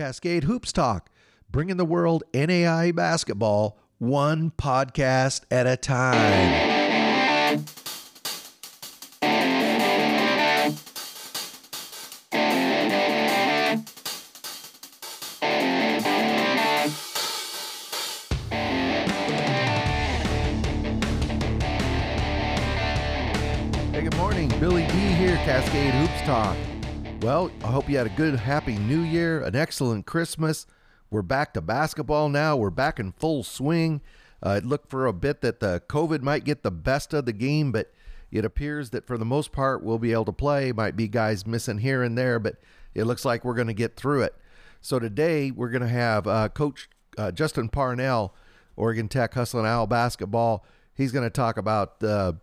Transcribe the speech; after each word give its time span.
Cascade 0.00 0.44
Hoops 0.44 0.72
Talk, 0.72 1.10
bringing 1.50 1.76
the 1.76 1.84
world 1.84 2.24
NAI 2.32 2.90
basketball 2.90 3.78
one 3.98 4.50
podcast 4.50 5.42
at 5.50 5.66
a 5.66 5.76
time. 5.76 6.69
You 27.90 27.98
had 27.98 28.06
a 28.06 28.10
good, 28.10 28.36
happy 28.36 28.78
new 28.78 29.00
year, 29.00 29.42
an 29.42 29.56
excellent 29.56 30.06
Christmas. 30.06 30.64
We're 31.10 31.22
back 31.22 31.52
to 31.54 31.60
basketball 31.60 32.28
now. 32.28 32.56
We're 32.56 32.70
back 32.70 33.00
in 33.00 33.10
full 33.10 33.42
swing. 33.42 34.00
Uh, 34.40 34.60
it 34.62 34.64
looked 34.64 34.88
for 34.88 35.06
a 35.06 35.12
bit 35.12 35.40
that 35.40 35.58
the 35.58 35.82
COVID 35.88 36.22
might 36.22 36.44
get 36.44 36.62
the 36.62 36.70
best 36.70 37.12
of 37.12 37.26
the 37.26 37.32
game, 37.32 37.72
but 37.72 37.92
it 38.30 38.44
appears 38.44 38.90
that 38.90 39.08
for 39.08 39.18
the 39.18 39.24
most 39.24 39.50
part 39.50 39.82
we'll 39.82 39.98
be 39.98 40.12
able 40.12 40.26
to 40.26 40.32
play. 40.32 40.70
Might 40.70 40.94
be 40.94 41.08
guys 41.08 41.48
missing 41.48 41.78
here 41.78 42.04
and 42.04 42.16
there, 42.16 42.38
but 42.38 42.58
it 42.94 43.04
looks 43.04 43.24
like 43.24 43.44
we're 43.44 43.54
going 43.54 43.66
to 43.66 43.74
get 43.74 43.96
through 43.96 44.22
it. 44.22 44.36
So 44.80 45.00
today 45.00 45.50
we're 45.50 45.70
going 45.70 45.82
to 45.82 45.88
have 45.88 46.28
uh, 46.28 46.48
Coach 46.48 46.88
uh, 47.18 47.32
Justin 47.32 47.68
Parnell, 47.68 48.36
Oregon 48.76 49.08
Tech 49.08 49.34
Hustling 49.34 49.66
Owl 49.66 49.88
basketball. 49.88 50.64
He's 50.94 51.10
going 51.10 51.26
to 51.26 51.30
talk 51.30 51.56
about 51.56 51.98
the 51.98 52.38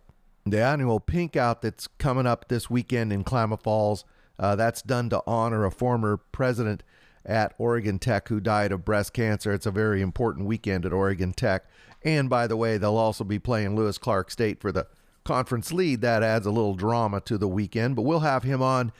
annual 0.46 1.00
pink 1.00 1.36
out 1.36 1.62
that's 1.62 1.86
coming 1.86 2.26
up 2.26 2.48
this 2.48 2.68
weekend 2.68 3.14
in 3.14 3.24
Klamath 3.24 3.62
Falls. 3.62 4.04
Uh, 4.38 4.56
that's 4.56 4.82
done 4.82 5.10
to 5.10 5.22
honor 5.26 5.64
a 5.64 5.70
former 5.70 6.16
president 6.16 6.82
at 7.24 7.54
Oregon 7.58 7.98
Tech 7.98 8.28
who 8.28 8.40
died 8.40 8.72
of 8.72 8.84
breast 8.84 9.12
cancer. 9.12 9.52
It's 9.52 9.66
a 9.66 9.70
very 9.70 10.00
important 10.00 10.46
weekend 10.46 10.86
at 10.86 10.92
Oregon 10.92 11.32
Tech. 11.32 11.64
And 12.02 12.30
by 12.30 12.46
the 12.46 12.56
way, 12.56 12.78
they'll 12.78 12.96
also 12.96 13.24
be 13.24 13.38
playing 13.38 13.74
Lewis 13.74 13.98
Clark 13.98 14.30
State 14.30 14.60
for 14.60 14.70
the 14.70 14.86
conference 15.24 15.72
lead. 15.72 16.00
That 16.00 16.22
adds 16.22 16.46
a 16.46 16.50
little 16.50 16.74
drama 16.74 17.20
to 17.22 17.36
the 17.36 17.48
weekend, 17.48 17.96
but 17.96 18.02
we'll 18.02 18.20
have 18.20 18.44
him 18.44 18.62
on 18.62 18.92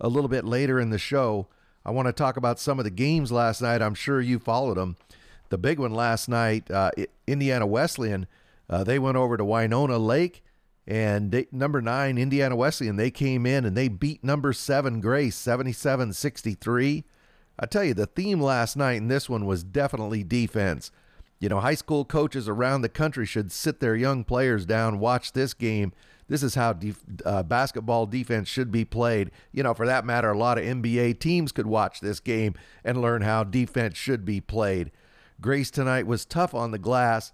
a 0.00 0.08
little 0.08 0.28
bit 0.28 0.44
later 0.44 0.80
in 0.80 0.90
the 0.90 0.98
show. 0.98 1.46
I 1.84 1.90
want 1.92 2.06
to 2.06 2.12
talk 2.12 2.36
about 2.36 2.58
some 2.58 2.78
of 2.78 2.84
the 2.84 2.90
games 2.90 3.32
last 3.32 3.62
night. 3.62 3.80
I'm 3.80 3.94
sure 3.94 4.20
you 4.20 4.38
followed 4.38 4.76
them. 4.76 4.96
The 5.48 5.58
big 5.58 5.78
one 5.78 5.94
last 5.94 6.28
night, 6.28 6.70
uh, 6.70 6.90
Indiana 7.26 7.66
Wesleyan, 7.66 8.26
uh, 8.68 8.84
they 8.84 8.98
went 8.98 9.16
over 9.16 9.36
to 9.36 9.44
Winona 9.44 9.98
Lake 9.98 10.44
and 10.86 11.30
they, 11.30 11.46
number 11.52 11.80
nine, 11.80 12.18
Indiana 12.18 12.56
Wesleyan, 12.56 12.96
they 12.96 13.10
came 13.10 13.46
in 13.46 13.64
and 13.64 13.76
they 13.76 13.88
beat 13.88 14.24
number 14.24 14.52
seven, 14.52 15.00
Grace, 15.00 15.36
77 15.36 16.12
63. 16.12 17.04
I 17.58 17.66
tell 17.66 17.84
you, 17.84 17.94
the 17.94 18.06
theme 18.06 18.40
last 18.40 18.76
night 18.76 18.96
in 18.96 19.08
this 19.08 19.28
one 19.28 19.44
was 19.44 19.62
definitely 19.62 20.24
defense. 20.24 20.90
You 21.38 21.48
know, 21.48 21.60
high 21.60 21.74
school 21.74 22.04
coaches 22.04 22.48
around 22.48 22.82
the 22.82 22.88
country 22.88 23.26
should 23.26 23.52
sit 23.52 23.80
their 23.80 23.96
young 23.96 24.24
players 24.24 24.66
down, 24.66 24.98
watch 24.98 25.32
this 25.32 25.54
game. 25.54 25.92
This 26.28 26.42
is 26.42 26.54
how 26.54 26.74
def- 26.74 27.04
uh, 27.24 27.42
basketball 27.42 28.06
defense 28.06 28.48
should 28.48 28.70
be 28.70 28.84
played. 28.84 29.30
You 29.52 29.62
know, 29.62 29.74
for 29.74 29.86
that 29.86 30.04
matter, 30.04 30.30
a 30.30 30.38
lot 30.38 30.58
of 30.58 30.64
NBA 30.64 31.18
teams 31.18 31.50
could 31.50 31.66
watch 31.66 32.00
this 32.00 32.20
game 32.20 32.54
and 32.84 33.00
learn 33.00 33.22
how 33.22 33.44
defense 33.44 33.96
should 33.96 34.24
be 34.24 34.40
played. 34.40 34.90
Grace 35.40 35.70
tonight 35.70 36.06
was 36.06 36.24
tough 36.24 36.54
on 36.54 36.70
the 36.70 36.78
glass. 36.78 37.32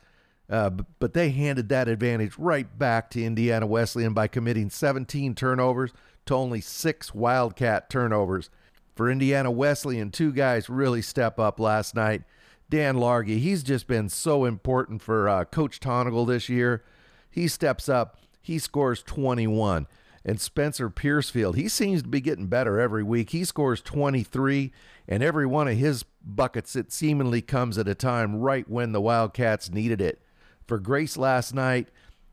Uh, 0.48 0.70
but 0.98 1.12
they 1.12 1.30
handed 1.30 1.68
that 1.68 1.88
advantage 1.88 2.38
right 2.38 2.78
back 2.78 3.10
to 3.10 3.24
Indiana 3.24 3.66
Wesleyan 3.66 4.12
by 4.12 4.28
committing 4.28 4.70
17 4.70 5.34
turnovers 5.34 5.92
to 6.26 6.34
only 6.34 6.60
six 6.60 7.14
Wildcat 7.14 7.90
turnovers. 7.90 8.48
For 8.94 9.10
Indiana 9.10 9.50
Wesleyan, 9.50 10.10
two 10.10 10.32
guys 10.32 10.70
really 10.70 11.02
step 11.02 11.38
up 11.38 11.58
last 11.58 11.94
night. 11.94 12.22
Dan 12.68 12.96
Largy, 12.96 13.38
he's 13.38 13.62
just 13.62 13.86
been 13.86 14.08
so 14.08 14.44
important 14.44 15.02
for 15.02 15.28
uh, 15.28 15.44
Coach 15.44 15.80
Tonagel 15.80 16.26
this 16.26 16.48
year. 16.48 16.82
He 17.30 17.48
steps 17.48 17.88
up, 17.88 18.18
he 18.40 18.58
scores 18.58 19.02
21. 19.02 19.86
And 20.24 20.40
Spencer 20.40 20.90
Piercefield, 20.90 21.54
he 21.54 21.68
seems 21.68 22.02
to 22.02 22.08
be 22.08 22.20
getting 22.20 22.48
better 22.48 22.80
every 22.80 23.04
week. 23.04 23.30
He 23.30 23.44
scores 23.44 23.80
23, 23.80 24.72
and 25.06 25.22
every 25.22 25.46
one 25.46 25.68
of 25.68 25.76
his 25.76 26.04
buckets, 26.24 26.74
it 26.74 26.90
seemingly 26.90 27.42
comes 27.42 27.78
at 27.78 27.86
a 27.86 27.94
time 27.94 28.40
right 28.40 28.68
when 28.68 28.90
the 28.90 29.00
Wildcats 29.00 29.70
needed 29.70 30.00
it 30.00 30.20
for 30.66 30.78
Grace 30.78 31.16
last 31.16 31.54
night 31.54 31.88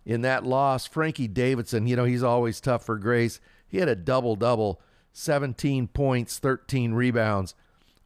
in 0.06 0.22
that 0.22 0.46
loss. 0.46 0.86
Frankie 0.86 1.28
Davidson, 1.28 1.88
you 1.88 1.96
know, 1.96 2.06
he's 2.06 2.24
always 2.24 2.60
tough 2.60 2.86
for 2.86 2.98
Grace. 2.98 3.40
He 3.68 3.78
had 3.78 3.90
a 3.90 3.96
double 3.96 4.36
double, 4.36 4.82
17 5.14 5.88
points, 5.88 6.40
13 6.40 6.94
rebounds. 6.94 7.56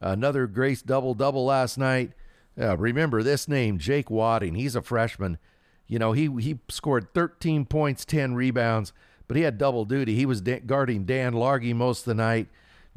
Another 0.00 0.46
Grace 0.46 0.82
double 0.82 1.14
double 1.14 1.44
last 1.44 1.78
night. 1.78 2.12
Uh, 2.60 2.76
remember 2.76 3.22
this 3.22 3.48
name, 3.48 3.78
Jake 3.78 4.10
Wadding. 4.10 4.54
He's 4.54 4.76
a 4.76 4.82
freshman. 4.82 5.38
You 5.86 5.98
know, 5.98 6.12
he 6.12 6.26
he 6.40 6.58
scored 6.68 7.14
13 7.14 7.64
points, 7.64 8.04
10 8.04 8.34
rebounds, 8.34 8.92
but 9.26 9.36
he 9.36 9.42
had 9.42 9.58
double 9.58 9.84
duty. 9.84 10.14
He 10.14 10.26
was 10.26 10.40
da- 10.40 10.60
guarding 10.60 11.04
Dan 11.04 11.32
Largy 11.32 11.74
most 11.74 12.00
of 12.00 12.04
the 12.06 12.14
night. 12.14 12.48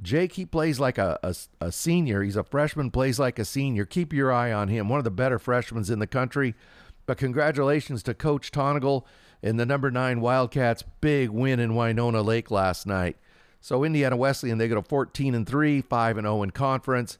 Jake, 0.01 0.33
he 0.33 0.45
plays 0.45 0.79
like 0.79 0.97
a, 0.97 1.19
a, 1.21 1.35
a, 1.59 1.71
senior. 1.71 2.23
He's 2.23 2.35
a 2.35 2.43
freshman, 2.43 2.89
plays 2.89 3.19
like 3.19 3.37
a 3.37 3.45
senior. 3.45 3.85
Keep 3.85 4.13
your 4.13 4.31
eye 4.31 4.51
on 4.51 4.67
him. 4.67 4.89
One 4.89 4.97
of 4.97 5.03
the 5.03 5.11
better 5.11 5.37
freshmen 5.37 5.85
in 5.91 5.99
the 5.99 6.07
country. 6.07 6.55
But 7.11 7.17
congratulations 7.17 8.03
to 8.03 8.13
Coach 8.13 8.53
Tonagel 8.53 9.03
and 9.43 9.59
the 9.59 9.65
number 9.65 9.91
nine 9.91 10.21
Wildcats' 10.21 10.85
big 11.01 11.29
win 11.29 11.59
in 11.59 11.75
Winona 11.75 12.21
Lake 12.21 12.49
last 12.49 12.87
night. 12.87 13.17
So 13.59 13.83
Indiana 13.83 14.15
Wesleyan 14.15 14.59
they 14.59 14.69
go 14.69 14.75
to 14.75 14.81
14 14.81 15.35
and 15.35 15.45
three, 15.45 15.81
five 15.81 16.17
and 16.17 16.23
0 16.23 16.41
in 16.43 16.51
conference. 16.51 17.17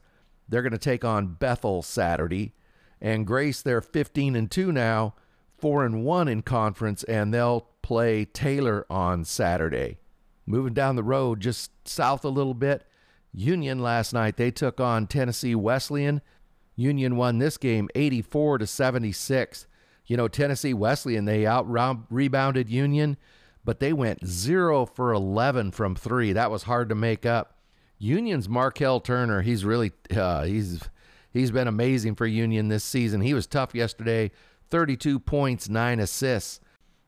They're 0.48 0.62
going 0.62 0.72
to 0.72 0.78
take 0.78 1.04
on 1.04 1.34
Bethel 1.34 1.82
Saturday, 1.82 2.54
and 3.02 3.26
Grace 3.26 3.60
they're 3.60 3.82
15 3.82 4.34
and 4.34 4.50
two 4.50 4.72
now, 4.72 5.12
four 5.58 5.84
and 5.84 6.06
one 6.06 6.26
in 6.26 6.40
conference, 6.40 7.04
and 7.04 7.34
they'll 7.34 7.68
play 7.82 8.24
Taylor 8.24 8.86
on 8.88 9.26
Saturday. 9.26 9.98
Moving 10.46 10.72
down 10.72 10.96
the 10.96 11.02
road 11.02 11.40
just 11.40 11.70
south 11.86 12.24
a 12.24 12.30
little 12.30 12.54
bit, 12.54 12.82
Union 13.34 13.82
last 13.82 14.14
night 14.14 14.38
they 14.38 14.50
took 14.50 14.80
on 14.80 15.06
Tennessee 15.06 15.54
Wesleyan. 15.54 16.22
Union 16.76 17.16
won 17.16 17.36
this 17.36 17.58
game 17.58 17.90
84 17.94 18.56
to 18.56 18.66
76. 18.66 19.66
You 20.12 20.18
know, 20.18 20.28
Tennessee 20.28 20.74
Wesleyan, 20.74 21.24
they 21.24 21.46
out 21.46 21.64
rebounded 22.10 22.68
Union, 22.68 23.16
but 23.64 23.80
they 23.80 23.94
went 23.94 24.26
zero 24.26 24.84
for 24.84 25.10
11 25.10 25.70
from 25.70 25.94
three. 25.96 26.34
That 26.34 26.50
was 26.50 26.64
hard 26.64 26.90
to 26.90 26.94
make 26.94 27.24
up. 27.24 27.56
Union's 27.96 28.46
Markel 28.46 29.00
Turner, 29.00 29.40
he's 29.40 29.64
really, 29.64 29.90
uh, 30.14 30.42
he's, 30.42 30.82
he's 31.30 31.50
been 31.50 31.66
amazing 31.66 32.16
for 32.16 32.26
Union 32.26 32.68
this 32.68 32.84
season. 32.84 33.22
He 33.22 33.32
was 33.32 33.46
tough 33.46 33.74
yesterday, 33.74 34.32
32 34.68 35.18
points, 35.18 35.70
nine 35.70 35.98
assists. 35.98 36.60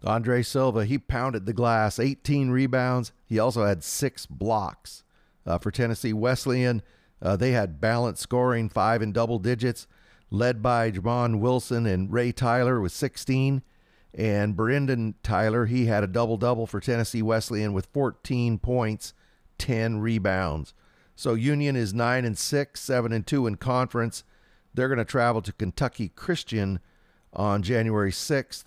Andre 0.03 0.41
Silva, 0.41 0.87
he 0.87 0.97
pounded 0.97 1.45
the 1.45 1.53
glass, 1.53 1.99
18 1.99 2.49
rebounds. 2.49 3.13
He 3.27 3.39
also 3.39 3.67
had 3.67 3.85
six 3.85 4.25
blocks. 4.25 5.05
Uh, 5.45 5.59
for 5.59 5.71
Tennessee 5.71 6.15
Wesleyan, 6.15 6.81
uh, 7.21 7.37
they 7.37 7.53
had 7.53 7.83
balanced 7.83 8.23
scoring, 8.23 8.71
five 8.71 9.03
in 9.03 9.13
double 9.13 9.39
digits 9.39 9.87
led 10.35 10.63
by 10.63 10.91
Javon 10.91 11.39
Wilson 11.39 11.87
and 11.87 12.13
Ray 12.13 12.33
Tyler 12.33 12.81
with 12.81 12.93
16. 12.93 13.63
And 14.13 14.57
Brendan 14.57 15.15
Tyler, 15.23 15.67
he 15.67 15.87
had 15.87 16.05
a 16.05 16.09
double 16.09 16.37
double 16.37 16.67
for 16.67 16.81
Tennessee 16.81 17.23
Wesleyan 17.23 17.73
with 17.73 17.87
14 17.87 18.59
points, 18.59 19.13
10 19.59 19.99
rebounds. 19.99 20.75
So 21.17 21.35
Union 21.35 21.77
is 21.77 21.95
9 21.95 22.25
and 22.25 22.37
6, 22.37 22.81
7 22.81 23.13
and 23.13 23.27
2 23.27 23.47
in 23.47 23.57
conference. 23.57 24.25
They're 24.73 24.89
going 24.89 24.99
to 24.99 25.05
travel 25.05 25.43
to 25.43 25.53
Kentucky 25.53 26.09
Christian 26.09 26.81
on 27.33 27.63
January 27.63 28.13
6th. 28.13 28.65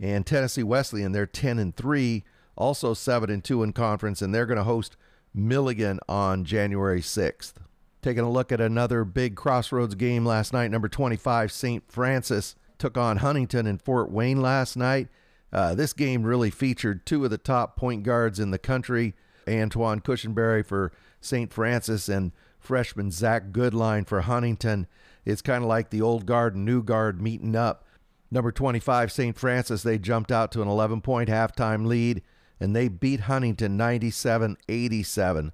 And 0.00 0.24
Tennessee 0.24 0.62
Wesleyan, 0.62 1.12
they're 1.12 1.26
10 1.26 1.58
and 1.58 1.76
3, 1.76 2.24
also 2.56 2.94
7 2.94 3.30
and 3.30 3.42
2 3.42 3.64
in 3.64 3.72
conference, 3.72 4.22
and 4.22 4.32
they're 4.32 4.46
going 4.46 4.58
to 4.58 4.64
host 4.64 4.96
Milligan 5.34 5.98
on 6.08 6.44
January 6.44 7.00
6th. 7.00 7.54
Taking 8.00 8.24
a 8.24 8.30
look 8.30 8.52
at 8.52 8.60
another 8.60 9.04
big 9.04 9.34
crossroads 9.34 9.94
game 9.94 10.24
last 10.24 10.52
night, 10.52 10.70
number 10.70 10.88
25, 10.88 11.50
St. 11.50 11.90
Francis 11.90 12.54
took 12.78 12.96
on 12.96 13.18
Huntington 13.18 13.66
in 13.66 13.78
Fort 13.78 14.10
Wayne 14.10 14.40
last 14.40 14.76
night. 14.76 15.08
Uh, 15.52 15.74
this 15.74 15.92
game 15.92 16.22
really 16.22 16.50
featured 16.50 17.04
two 17.04 17.24
of 17.24 17.30
the 17.30 17.38
top 17.38 17.76
point 17.76 18.02
guards 18.02 18.38
in 18.38 18.50
the 18.50 18.58
country 18.58 19.14
Antoine 19.48 20.00
Cushenberry 20.00 20.64
for 20.64 20.92
St. 21.20 21.52
Francis 21.52 22.08
and 22.08 22.32
freshman 22.58 23.10
Zach 23.10 23.50
Goodline 23.50 24.06
for 24.06 24.20
Huntington. 24.20 24.86
It's 25.24 25.42
kind 25.42 25.64
of 25.64 25.68
like 25.68 25.90
the 25.90 26.02
old 26.02 26.26
guard 26.26 26.54
and 26.54 26.64
new 26.64 26.82
guard 26.82 27.20
meeting 27.20 27.56
up. 27.56 27.84
Number 28.30 28.52
25, 28.52 29.10
St. 29.10 29.36
Francis, 29.36 29.82
they 29.82 29.98
jumped 29.98 30.30
out 30.30 30.52
to 30.52 30.62
an 30.62 30.68
11 30.68 31.00
point 31.00 31.30
halftime 31.30 31.86
lead 31.86 32.22
and 32.60 32.76
they 32.76 32.88
beat 32.88 33.20
Huntington 33.20 33.76
97 33.76 34.56
87. 34.68 35.52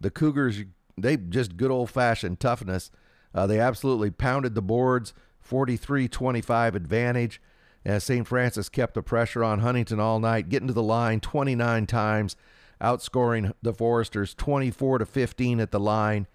The 0.00 0.10
Cougars 0.10 0.64
they 0.96 1.16
just 1.16 1.56
good 1.56 1.70
old 1.70 1.90
fashioned 1.90 2.40
toughness. 2.40 2.90
Uh, 3.34 3.46
they 3.46 3.58
absolutely 3.58 4.10
pounded 4.10 4.54
the 4.54 4.62
boards, 4.62 5.12
43 5.40 6.08
25 6.08 6.74
advantage. 6.74 7.40
As 7.84 8.02
St. 8.02 8.26
Francis 8.26 8.70
kept 8.70 8.94
the 8.94 9.02
pressure 9.02 9.44
on 9.44 9.58
Huntington 9.58 10.00
all 10.00 10.18
night, 10.18 10.48
getting 10.48 10.68
to 10.68 10.74
the 10.74 10.82
line 10.82 11.20
29 11.20 11.86
times, 11.86 12.34
outscoring 12.80 13.52
the 13.60 13.74
Foresters 13.74 14.34
24 14.34 14.98
to 14.98 15.06
15 15.06 15.60
at 15.60 15.70
the 15.70 15.80
line. 15.80 16.26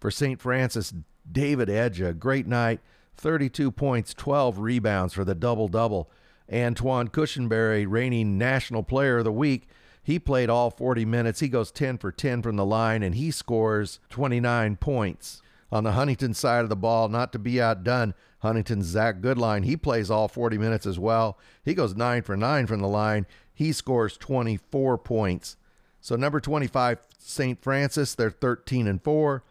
For 0.00 0.10
St. 0.10 0.40
Francis, 0.40 0.92
David 1.30 1.70
Edge, 1.70 2.00
a 2.00 2.12
great 2.12 2.46
night, 2.46 2.80
32 3.16 3.70
points, 3.70 4.14
12 4.14 4.58
rebounds 4.58 5.14
for 5.14 5.24
the 5.24 5.34
double 5.34 5.68
double. 5.68 6.10
Antoine 6.52 7.08
Cushenberry, 7.08 7.86
reigning 7.88 8.36
National 8.38 8.82
Player 8.82 9.18
of 9.18 9.24
the 9.24 9.32
Week, 9.32 9.68
he 10.06 10.20
played 10.20 10.48
all 10.48 10.70
40 10.70 11.04
minutes. 11.04 11.40
He 11.40 11.48
goes 11.48 11.72
10 11.72 11.98
for 11.98 12.12
10 12.12 12.40
from 12.40 12.54
the 12.54 12.64
line 12.64 13.02
and 13.02 13.16
he 13.16 13.32
scores 13.32 13.98
29 14.10 14.76
points. 14.76 15.42
On 15.72 15.82
the 15.82 15.92
Huntington 15.92 16.32
side 16.32 16.62
of 16.62 16.68
the 16.68 16.76
ball, 16.76 17.08
not 17.08 17.32
to 17.32 17.40
be 17.40 17.60
outdone, 17.60 18.14
Huntington's 18.38 18.86
Zach 18.86 19.16
Goodline, 19.16 19.64
he 19.64 19.76
plays 19.76 20.08
all 20.08 20.28
40 20.28 20.58
minutes 20.58 20.86
as 20.86 20.96
well. 20.96 21.36
He 21.64 21.74
goes 21.74 21.96
9 21.96 22.22
for 22.22 22.36
9 22.36 22.68
from 22.68 22.82
the 22.82 22.86
line. 22.86 23.26
He 23.52 23.72
scores 23.72 24.16
24 24.16 24.96
points. 24.98 25.56
So 26.00 26.14
number 26.14 26.38
25 26.38 27.00
St. 27.18 27.60
Francis, 27.60 28.14
they're 28.14 28.30
13 28.30 28.86
and 28.86 29.02
4, 29.02 29.42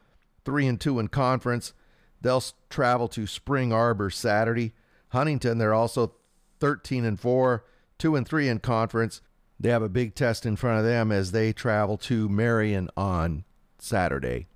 3 0.45 0.67
and 0.67 0.79
2 0.79 0.99
in 0.99 1.09
conference. 1.09 1.73
They'll 2.21 2.43
travel 2.69 3.09
to 3.09 3.27
Spring 3.27 3.73
Arbor 3.73 4.09
Saturday. 4.09 4.71
Huntington, 5.09 5.57
they're 5.57 5.73
also 5.73 6.13
13 6.61 7.03
and 7.03 7.19
4, 7.19 7.65
2 7.97 8.15
and 8.15 8.25
3 8.25 8.47
in 8.47 8.59
conference. 8.59 9.19
They 9.59 9.69
have 9.69 9.83
a 9.83 9.89
big 9.89 10.15
test 10.15 10.45
in 10.45 10.55
front 10.55 10.79
of 10.79 10.85
them 10.85 11.11
as 11.11 11.31
they 11.31 11.53
travel 11.53 11.97
to 11.99 12.27
Marion 12.29 12.89
on 12.97 13.45
Saturday. 13.79 14.47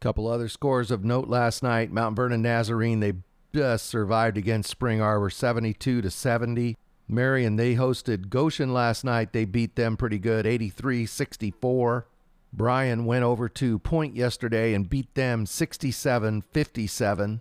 Couple 0.00 0.28
other 0.28 0.48
scores 0.48 0.90
of 0.90 1.04
note 1.04 1.28
last 1.28 1.62
night. 1.62 1.90
Mount 1.90 2.16
Vernon 2.16 2.42
Nazarene, 2.42 3.00
they 3.00 3.14
just 3.54 3.86
survived 3.86 4.36
against 4.36 4.70
Spring 4.70 5.00
Arbor 5.00 5.30
72 5.30 6.02
to 6.02 6.10
70. 6.10 6.76
Marion, 7.08 7.56
they 7.56 7.74
hosted 7.74 8.28
Goshen 8.28 8.72
last 8.72 9.04
night. 9.04 9.32
They 9.32 9.44
beat 9.44 9.76
them 9.76 9.96
pretty 9.96 10.18
good, 10.18 10.46
83 10.46 11.06
64. 11.06 12.06
Bryan 12.52 13.04
went 13.04 13.24
over 13.24 13.48
to 13.48 13.78
Point 13.78 14.14
yesterday 14.14 14.74
and 14.74 14.88
beat 14.88 15.14
them 15.14 15.46
67 15.46 16.42
57. 16.42 17.40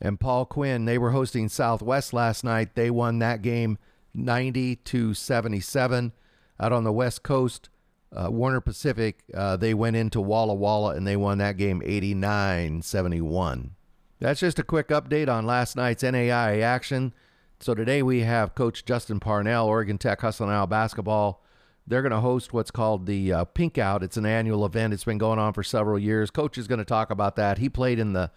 And 0.00 0.20
Paul 0.20 0.46
Quinn, 0.46 0.84
they 0.84 0.98
were 0.98 1.12
hosting 1.12 1.48
Southwest 1.48 2.12
last 2.12 2.44
night. 2.44 2.74
They 2.74 2.90
won 2.90 3.20
that 3.20 3.42
game 3.42 3.78
90 4.12 4.76
to 4.76 5.14
77. 5.14 6.12
Out 6.60 6.72
on 6.72 6.84
the 6.84 6.92
West 6.92 7.22
Coast, 7.22 7.68
uh, 8.14 8.30
Warner 8.30 8.60
Pacific, 8.60 9.22
uh, 9.34 9.56
they 9.56 9.74
went 9.74 9.96
into 9.96 10.20
Walla 10.20 10.54
Walla 10.54 10.94
and 10.94 11.06
they 11.06 11.16
won 11.16 11.38
that 11.38 11.56
game 11.56 11.82
89 11.84 12.82
71. 12.82 13.74
That's 14.20 14.40
just 14.40 14.58
a 14.58 14.64
quick 14.64 14.88
update 14.88 15.28
on 15.28 15.46
last 15.46 15.76
night's 15.76 16.02
NAIA 16.02 16.62
action. 16.62 17.12
So 17.60 17.74
today 17.74 18.02
we 18.02 18.20
have 18.20 18.54
Coach 18.54 18.84
Justin 18.84 19.20
Parnell, 19.20 19.66
Oregon 19.66 19.98
Tech 19.98 20.20
Hustlin' 20.20 20.50
Owl 20.50 20.66
basketball. 20.66 21.42
They're 21.86 22.02
going 22.02 22.12
to 22.12 22.20
host 22.20 22.52
what's 22.52 22.70
called 22.70 23.06
the 23.06 23.32
uh, 23.32 23.44
Pink 23.44 23.76
Out. 23.76 24.02
It's 24.02 24.16
an 24.16 24.24
annual 24.24 24.64
event. 24.64 24.94
It's 24.94 25.04
been 25.04 25.18
going 25.18 25.38
on 25.38 25.52
for 25.52 25.62
several 25.62 25.98
years. 25.98 26.30
Coach 26.30 26.56
is 26.56 26.66
going 26.66 26.78
to 26.78 26.84
talk 26.84 27.10
about 27.10 27.36
that. 27.36 27.58
He 27.58 27.68
played 27.68 27.98
in 27.98 28.12
the 28.12 28.30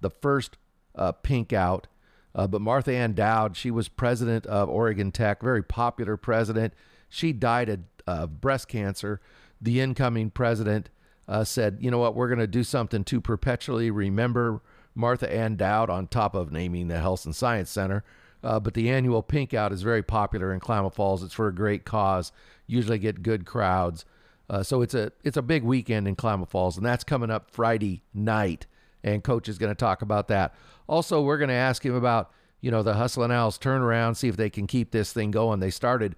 the 0.00 0.10
first 0.10 0.56
uh, 0.96 1.12
Pink 1.12 1.52
Out, 1.52 1.86
uh, 2.34 2.46
but 2.46 2.60
Martha 2.60 2.92
Ann 2.92 3.14
Dowd, 3.14 3.56
she 3.56 3.70
was 3.70 3.88
president 3.88 4.46
of 4.46 4.68
Oregon 4.68 5.12
Tech, 5.12 5.42
very 5.42 5.62
popular 5.62 6.16
president. 6.16 6.74
She 7.12 7.34
died 7.34 7.68
of 7.68 7.80
uh, 8.06 8.26
breast 8.26 8.68
cancer. 8.68 9.20
The 9.60 9.80
incoming 9.80 10.30
president 10.30 10.88
uh, 11.28 11.44
said, 11.44 11.76
"You 11.78 11.90
know 11.90 11.98
what? 11.98 12.14
We're 12.14 12.28
going 12.28 12.38
to 12.38 12.46
do 12.46 12.64
something 12.64 13.04
to 13.04 13.20
perpetually 13.20 13.90
remember 13.90 14.62
Martha 14.94 15.30
Ann 15.30 15.56
Dowd 15.56 15.90
on 15.90 16.06
top 16.06 16.34
of 16.34 16.50
naming 16.50 16.88
the 16.88 16.98
Health 16.98 17.26
and 17.26 17.36
Science 17.36 17.68
Center." 17.68 18.02
Uh, 18.42 18.58
but 18.58 18.72
the 18.72 18.88
annual 18.88 19.22
Pink 19.22 19.52
Out 19.52 19.72
is 19.72 19.82
very 19.82 20.02
popular 20.02 20.54
in 20.54 20.58
Klamath 20.58 20.94
Falls. 20.94 21.22
It's 21.22 21.34
for 21.34 21.48
a 21.48 21.54
great 21.54 21.84
cause. 21.84 22.32
Usually 22.66 22.98
get 22.98 23.22
good 23.22 23.44
crowds. 23.44 24.06
Uh, 24.48 24.62
so 24.62 24.80
it's 24.80 24.94
a 24.94 25.12
it's 25.22 25.36
a 25.36 25.42
big 25.42 25.64
weekend 25.64 26.08
in 26.08 26.16
Klamath 26.16 26.50
Falls, 26.50 26.78
and 26.78 26.86
that's 26.86 27.04
coming 27.04 27.30
up 27.30 27.50
Friday 27.50 28.04
night. 28.14 28.66
And 29.04 29.22
Coach 29.22 29.50
is 29.50 29.58
going 29.58 29.70
to 29.70 29.78
talk 29.78 30.00
about 30.00 30.28
that. 30.28 30.54
Also, 30.88 31.20
we're 31.20 31.38
going 31.38 31.48
to 31.48 31.54
ask 31.54 31.84
him 31.84 31.94
about 31.94 32.30
you 32.62 32.70
know 32.70 32.82
the 32.82 32.94
Hustlin' 32.94 33.30
Owls 33.30 33.58
turnaround, 33.58 34.16
see 34.16 34.28
if 34.28 34.38
they 34.38 34.48
can 34.48 34.66
keep 34.66 34.92
this 34.92 35.12
thing 35.12 35.30
going. 35.30 35.60
They 35.60 35.70
started 35.70 36.16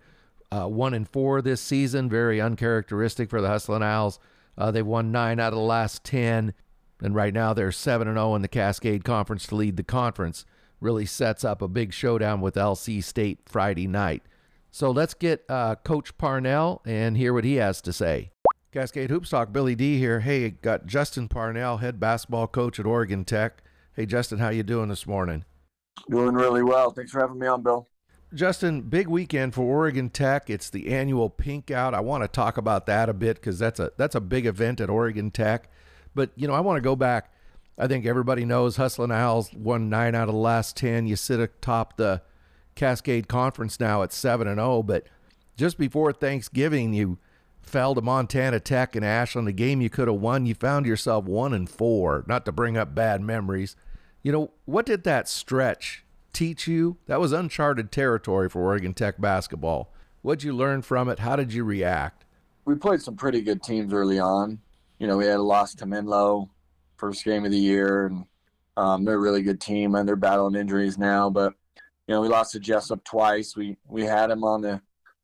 uh, 0.54 0.68
one 0.68 0.94
and 0.94 1.08
four 1.08 1.42
this 1.42 1.60
season, 1.60 2.08
very 2.08 2.40
uncharacteristic 2.40 3.30
for 3.30 3.40
the 3.40 3.48
Hustling 3.48 3.82
Owls. 3.82 4.18
Uh, 4.56 4.70
they've 4.70 4.86
won 4.86 5.10
nine 5.10 5.40
out 5.40 5.52
of 5.52 5.58
the 5.58 5.64
last 5.64 6.04
ten, 6.04 6.54
and 7.02 7.14
right 7.14 7.34
now 7.34 7.52
they're 7.52 7.72
seven 7.72 8.06
and 8.06 8.16
zero 8.16 8.30
oh 8.30 8.34
in 8.36 8.42
the 8.42 8.48
Cascade 8.48 9.04
Conference 9.04 9.46
to 9.48 9.56
lead 9.56 9.76
the 9.76 9.82
conference 9.82 10.44
really 10.80 11.06
sets 11.06 11.44
up 11.44 11.62
a 11.62 11.68
big 11.68 11.92
showdown 11.92 12.40
with 12.40 12.54
LC 12.54 13.02
State 13.02 13.40
Friday 13.46 13.86
night. 13.86 14.22
So 14.70 14.90
let's 14.90 15.14
get 15.14 15.44
uh, 15.48 15.76
Coach 15.76 16.16
Parnell 16.18 16.82
and 16.84 17.16
hear 17.16 17.32
what 17.32 17.44
he 17.44 17.54
has 17.56 17.80
to 17.82 17.92
say. 17.92 18.30
Cascade 18.72 19.08
Hoops 19.08 19.30
Talk, 19.30 19.52
Billy 19.52 19.74
D 19.74 19.98
here. 19.98 20.20
Hey, 20.20 20.50
got 20.50 20.86
Justin 20.86 21.28
Parnell, 21.28 21.78
head 21.78 21.98
basketball 21.98 22.48
coach 22.48 22.78
at 22.78 22.86
Oregon 22.86 23.24
Tech. 23.24 23.62
Hey, 23.94 24.04
Justin, 24.04 24.40
how 24.40 24.48
you 24.50 24.62
doing 24.62 24.88
this 24.88 25.06
morning? 25.06 25.44
Doing 26.10 26.34
really 26.34 26.62
well. 26.62 26.90
Thanks 26.90 27.12
for 27.12 27.20
having 27.20 27.38
me 27.38 27.46
on, 27.46 27.62
Bill. 27.62 27.88
Justin, 28.34 28.82
big 28.82 29.08
weekend 29.08 29.54
for 29.54 29.62
Oregon 29.62 30.10
Tech. 30.10 30.50
It's 30.50 30.68
the 30.68 30.88
annual 30.92 31.30
Pink 31.30 31.70
Out. 31.70 31.94
I 31.94 32.00
want 32.00 32.24
to 32.24 32.28
talk 32.28 32.56
about 32.56 32.86
that 32.86 33.08
a 33.08 33.14
bit 33.14 33.36
because 33.36 33.58
that's 33.58 33.80
a 33.80 33.92
that's 33.96 34.14
a 34.14 34.20
big 34.20 34.46
event 34.46 34.80
at 34.80 34.90
Oregon 34.90 35.30
Tech. 35.30 35.68
But 36.14 36.30
you 36.36 36.46
know, 36.46 36.54
I 36.54 36.60
want 36.60 36.76
to 36.76 36.80
go 36.80 36.96
back 36.96 37.30
I 37.76 37.86
think 37.86 38.06
everybody 38.06 38.44
knows 38.44 38.76
Hustlin' 38.76 39.10
Owls 39.10 39.52
won 39.52 39.88
nine 39.88 40.14
out 40.14 40.28
of 40.28 40.34
the 40.34 40.40
last 40.40 40.76
ten. 40.76 41.06
You 41.06 41.16
sit 41.16 41.40
atop 41.40 41.96
the 41.96 42.22
Cascade 42.76 43.28
Conference 43.28 43.80
now 43.80 44.02
at 44.02 44.12
seven 44.12 44.46
and 44.46 44.58
zero, 44.58 44.76
oh, 44.76 44.82
but 44.82 45.06
just 45.56 45.78
before 45.78 46.12
Thanksgiving, 46.12 46.92
you 46.92 47.18
fell 47.62 47.94
to 47.94 48.02
Montana 48.02 48.60
Tech 48.60 48.94
and 48.94 49.04
Ashland, 49.04 49.48
a 49.48 49.52
game 49.52 49.80
you 49.80 49.90
could 49.90 50.08
have 50.08 50.20
won. 50.20 50.46
You 50.46 50.54
found 50.54 50.86
yourself 50.86 51.24
one 51.24 51.52
and 51.52 51.68
four. 51.68 52.24
Not 52.28 52.44
to 52.44 52.52
bring 52.52 52.76
up 52.76 52.94
bad 52.94 53.20
memories. 53.20 53.74
You 54.22 54.32
know 54.32 54.52
what 54.64 54.86
did 54.86 55.04
that 55.04 55.28
stretch 55.28 56.04
teach 56.34 56.66
you? 56.66 56.98
That 57.06 57.20
was 57.20 57.32
uncharted 57.32 57.90
territory 57.90 58.48
for 58.48 58.62
Oregon 58.62 58.92
Tech 58.92 59.20
basketball. 59.20 59.92
What'd 60.22 60.42
you 60.42 60.52
learn 60.52 60.82
from 60.82 61.08
it? 61.08 61.20
How 61.20 61.36
did 61.36 61.52
you 61.52 61.64
react? 61.64 62.24
We 62.64 62.74
played 62.74 63.02
some 63.02 63.16
pretty 63.16 63.42
good 63.42 63.62
teams 63.62 63.92
early 63.92 64.18
on. 64.18 64.60
You 64.98 65.06
know, 65.06 65.16
we 65.16 65.26
had 65.26 65.36
a 65.36 65.42
loss 65.42 65.74
to 65.76 65.86
Menlo 65.86 66.50
first 66.96 67.24
game 67.24 67.44
of 67.44 67.50
the 67.50 67.58
year, 67.58 68.06
and 68.06 68.24
um, 68.76 69.04
they're 69.04 69.16
a 69.16 69.20
really 69.20 69.42
good 69.42 69.60
team, 69.60 69.94
and 69.94 70.08
they're 70.08 70.16
battling 70.16 70.54
injuries 70.54 70.96
now. 70.98 71.28
But 71.30 71.54
you 72.06 72.14
know, 72.14 72.20
we 72.20 72.28
lost 72.28 72.52
to 72.52 72.60
Jessup 72.60 73.04
twice. 73.04 73.56
We 73.56 73.76
we 73.86 74.04
had 74.04 74.30
them 74.30 74.44
on 74.44 74.62
the 74.62 74.80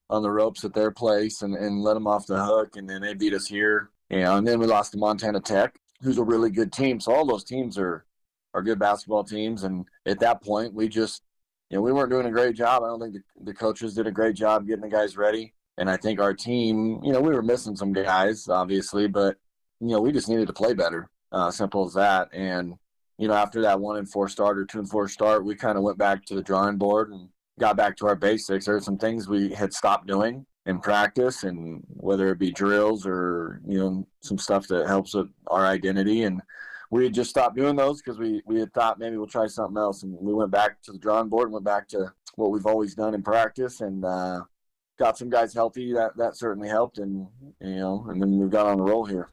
on 0.08 0.22
the 0.22 0.30
ropes 0.30 0.64
at 0.64 0.74
their 0.74 0.90
place 0.90 1.42
and, 1.42 1.54
and 1.54 1.82
let 1.82 1.94
them 1.94 2.06
off 2.06 2.26
the 2.26 2.44
hook, 2.44 2.76
and 2.76 2.88
then 2.88 3.00
they 3.00 3.14
beat 3.14 3.32
us 3.32 3.46
here. 3.46 3.90
You 4.10 4.20
know, 4.20 4.36
and 4.36 4.46
then 4.46 4.58
we 4.58 4.66
lost 4.66 4.92
to 4.92 4.98
Montana 4.98 5.40
Tech, 5.40 5.76
who's 6.02 6.18
a 6.18 6.24
really 6.24 6.50
good 6.50 6.72
team. 6.72 7.00
So 7.00 7.12
all 7.12 7.24
those 7.24 7.44
teams 7.44 7.78
are 7.78 8.04
are 8.54 8.62
good 8.62 8.78
basketball 8.78 9.24
teams, 9.24 9.64
and 9.64 9.84
at 10.06 10.20
that 10.20 10.42
point, 10.42 10.74
we 10.74 10.88
just 10.88 11.22
you 11.70 11.76
know 11.76 11.82
we 11.82 11.92
weren't 11.92 12.10
doing 12.10 12.26
a 12.26 12.30
great 12.30 12.56
job. 12.56 12.82
I 12.82 12.88
don't 12.88 13.00
think 13.00 13.14
the, 13.14 13.44
the 13.44 13.54
coaches 13.54 13.94
did 13.94 14.06
a 14.06 14.12
great 14.12 14.36
job 14.36 14.66
getting 14.66 14.82
the 14.82 14.88
guys 14.88 15.16
ready. 15.16 15.54
And 15.78 15.88
I 15.88 15.96
think 15.96 16.20
our 16.20 16.34
team, 16.34 17.00
you 17.02 17.10
know, 17.10 17.22
we 17.22 17.34
were 17.34 17.42
missing 17.42 17.74
some 17.74 17.94
guys, 17.94 18.48
obviously, 18.48 19.08
but 19.08 19.36
you 19.80 19.88
know, 19.88 20.00
we 20.00 20.12
just 20.12 20.28
needed 20.28 20.46
to 20.48 20.52
play 20.52 20.74
better. 20.74 21.08
Uh, 21.32 21.50
simple 21.50 21.86
as 21.86 21.94
that. 21.94 22.28
And 22.32 22.74
you 23.18 23.28
know, 23.28 23.34
after 23.34 23.62
that 23.62 23.80
one 23.80 23.96
and 23.96 24.10
four 24.10 24.28
start 24.28 24.58
or 24.58 24.64
two 24.64 24.78
and 24.78 24.90
four 24.90 25.08
start, 25.08 25.44
we 25.44 25.54
kind 25.54 25.78
of 25.78 25.84
went 25.84 25.98
back 25.98 26.24
to 26.26 26.34
the 26.34 26.42
drawing 26.42 26.76
board 26.76 27.10
and 27.10 27.28
got 27.58 27.76
back 27.76 27.96
to 27.98 28.06
our 28.06 28.16
basics. 28.16 28.64
There 28.64 28.74
were 28.74 28.80
some 28.80 28.98
things 28.98 29.28
we 29.28 29.50
had 29.50 29.72
stopped 29.72 30.06
doing 30.06 30.44
in 30.66 30.80
practice, 30.80 31.44
and 31.44 31.82
whether 31.88 32.30
it 32.30 32.38
be 32.38 32.50
drills 32.50 33.06
or 33.06 33.60
you 33.66 33.78
know 33.78 34.06
some 34.22 34.38
stuff 34.38 34.66
that 34.68 34.86
helps 34.86 35.14
with 35.14 35.28
our 35.46 35.66
identity, 35.66 36.24
and 36.24 36.42
we 36.90 37.04
had 37.04 37.14
just 37.14 37.30
stopped 37.30 37.56
doing 37.56 37.76
those 37.76 38.02
because 38.02 38.18
we 38.18 38.42
we 38.46 38.60
had 38.60 38.72
thought 38.72 38.98
maybe 38.98 39.16
we'll 39.16 39.26
try 39.26 39.46
something 39.46 39.78
else, 39.78 40.02
and 40.02 40.16
we 40.20 40.34
went 40.34 40.50
back 40.50 40.82
to 40.82 40.92
the 40.92 40.98
drawing 40.98 41.28
board 41.28 41.46
and 41.46 41.54
went 41.54 41.64
back 41.64 41.88
to 41.88 42.12
what 42.36 42.50
we've 42.50 42.66
always 42.66 42.94
done 42.94 43.14
in 43.14 43.22
practice, 43.22 43.80
and 43.80 44.04
uh, 44.04 44.40
got 44.98 45.16
some 45.16 45.30
guys 45.30 45.54
healthy. 45.54 45.92
That 45.92 46.16
that 46.16 46.36
certainly 46.36 46.68
helped, 46.68 46.98
and 46.98 47.26
you 47.60 47.76
know, 47.76 48.06
and 48.08 48.20
then 48.20 48.38
we've 48.38 48.50
got 48.50 48.66
on 48.66 48.78
the 48.78 48.84
roll 48.84 49.04
here 49.04 49.28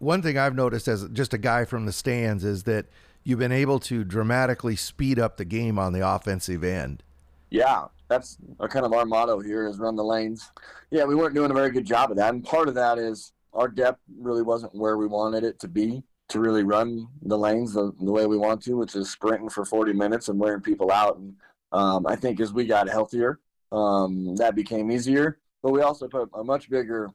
one 0.00 0.22
thing 0.22 0.38
I've 0.38 0.54
noticed 0.54 0.88
as 0.88 1.06
just 1.10 1.32
a 1.34 1.38
guy 1.38 1.64
from 1.64 1.86
the 1.86 1.92
stands 1.92 2.42
is 2.42 2.64
that 2.64 2.86
you've 3.22 3.38
been 3.38 3.52
able 3.52 3.78
to 3.80 4.02
dramatically 4.02 4.74
speed 4.74 5.18
up 5.18 5.36
the 5.36 5.44
game 5.44 5.78
on 5.78 5.92
the 5.92 6.06
offensive 6.06 6.64
end. 6.64 7.02
Yeah, 7.50 7.84
that's 8.08 8.38
kind 8.70 8.86
of 8.86 8.92
our 8.92 9.04
motto 9.04 9.40
here 9.40 9.68
is 9.68 9.78
run 9.78 9.96
the 9.96 10.04
lanes. 10.04 10.50
Yeah, 10.90 11.04
we 11.04 11.14
weren't 11.14 11.34
doing 11.34 11.50
a 11.50 11.54
very 11.54 11.70
good 11.70 11.84
job 11.84 12.10
of 12.10 12.16
that, 12.16 12.32
and 12.32 12.42
part 12.42 12.68
of 12.68 12.74
that 12.74 12.98
is 12.98 13.32
our 13.52 13.68
depth 13.68 14.00
really 14.18 14.42
wasn't 14.42 14.74
where 14.74 14.96
we 14.96 15.06
wanted 15.06 15.44
it 15.44 15.60
to 15.60 15.68
be 15.68 16.02
to 16.30 16.40
really 16.40 16.62
run 16.62 17.06
the 17.22 17.36
lanes 17.36 17.74
the, 17.74 17.92
the 18.00 18.10
way 18.10 18.26
we 18.26 18.36
want 18.36 18.62
to, 18.62 18.74
which 18.74 18.96
is 18.96 19.10
sprinting 19.10 19.48
for 19.48 19.64
40 19.64 19.92
minutes 19.92 20.28
and 20.28 20.38
wearing 20.38 20.60
people 20.60 20.90
out. 20.90 21.18
And 21.18 21.34
um, 21.72 22.06
I 22.06 22.16
think 22.16 22.40
as 22.40 22.52
we 22.52 22.66
got 22.66 22.88
healthier, 22.88 23.40
um, 23.72 24.34
that 24.36 24.54
became 24.54 24.90
easier. 24.90 25.38
But 25.62 25.72
we 25.72 25.82
also 25.82 26.08
put 26.08 26.30
a 26.34 26.42
much 26.42 26.70
bigger 26.70 27.10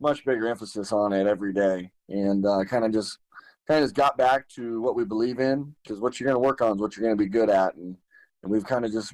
much 0.00 0.24
bigger 0.24 0.46
emphasis 0.46 0.92
on 0.92 1.12
it 1.12 1.26
every 1.26 1.52
day, 1.52 1.90
and 2.08 2.46
uh, 2.46 2.64
kind 2.64 2.84
of 2.84 2.92
just 2.92 3.18
kind 3.66 3.82
of 3.82 3.84
just 3.84 3.96
got 3.96 4.16
back 4.16 4.48
to 4.48 4.80
what 4.80 4.94
we 4.94 5.04
believe 5.04 5.40
in 5.40 5.74
because 5.82 6.00
what 6.00 6.18
you're 6.18 6.28
going 6.28 6.40
to 6.40 6.46
work 6.46 6.60
on 6.60 6.76
is 6.76 6.80
what 6.80 6.96
you're 6.96 7.04
going 7.04 7.16
to 7.16 7.22
be 7.22 7.28
good 7.28 7.50
at, 7.50 7.74
and 7.74 7.96
and 8.42 8.52
we've 8.52 8.64
kind 8.64 8.84
of 8.84 8.92
just 8.92 9.12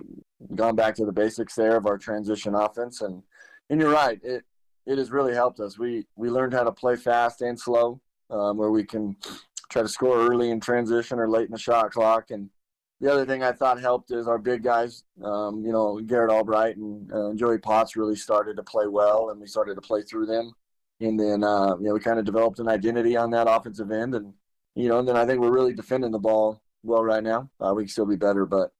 gone 0.54 0.76
back 0.76 0.94
to 0.94 1.06
the 1.06 1.12
basics 1.12 1.54
there 1.54 1.76
of 1.76 1.86
our 1.86 1.96
transition 1.96 2.54
offense, 2.54 3.00
and 3.00 3.22
and 3.70 3.80
you're 3.80 3.90
right, 3.90 4.20
it 4.22 4.44
it 4.86 4.98
has 4.98 5.10
really 5.10 5.34
helped 5.34 5.60
us. 5.60 5.78
We 5.78 6.06
we 6.16 6.28
learned 6.28 6.52
how 6.52 6.64
to 6.64 6.72
play 6.72 6.96
fast 6.96 7.40
and 7.40 7.58
slow, 7.58 8.00
um, 8.30 8.56
where 8.56 8.70
we 8.70 8.84
can 8.84 9.16
try 9.70 9.82
to 9.82 9.88
score 9.88 10.16
early 10.28 10.50
in 10.50 10.60
transition 10.60 11.18
or 11.18 11.28
late 11.28 11.46
in 11.46 11.52
the 11.52 11.58
shot 11.58 11.90
clock. 11.90 12.30
And 12.30 12.50
the 13.00 13.12
other 13.12 13.26
thing 13.26 13.42
I 13.42 13.52
thought 13.52 13.80
helped 13.80 14.12
is 14.12 14.28
our 14.28 14.38
big 14.38 14.62
guys, 14.62 15.04
um, 15.22 15.64
you 15.64 15.72
know, 15.72 16.00
Garrett 16.00 16.30
Albright 16.30 16.76
and 16.76 17.12
uh, 17.12 17.34
Joey 17.34 17.58
Potts 17.58 17.96
really 17.96 18.16
started 18.16 18.56
to 18.56 18.62
play 18.62 18.86
well, 18.86 19.30
and 19.30 19.40
we 19.40 19.46
started 19.46 19.74
to 19.74 19.80
play 19.80 20.02
through 20.02 20.26
them. 20.26 20.52
And 21.00 21.18
then, 21.18 21.42
uh, 21.42 21.76
you 21.76 21.88
know, 21.88 21.94
we 21.94 22.00
kind 22.00 22.18
of 22.18 22.24
developed 22.24 22.60
an 22.60 22.68
identity 22.68 23.16
on 23.16 23.30
that 23.32 23.48
offensive 23.50 23.90
end. 23.90 24.14
And, 24.14 24.32
you 24.74 24.88
know, 24.88 25.00
and 25.00 25.08
then 25.08 25.16
I 25.16 25.26
think 25.26 25.40
we're 25.40 25.52
really 25.52 25.74
defending 25.74 26.12
the 26.12 26.18
ball 26.18 26.62
well 26.82 27.02
right 27.02 27.22
now. 27.22 27.50
Uh, 27.60 27.74
we 27.74 27.82
can 27.82 27.88
still 27.88 28.06
be 28.06 28.16
better, 28.16 28.46
but, 28.46 28.72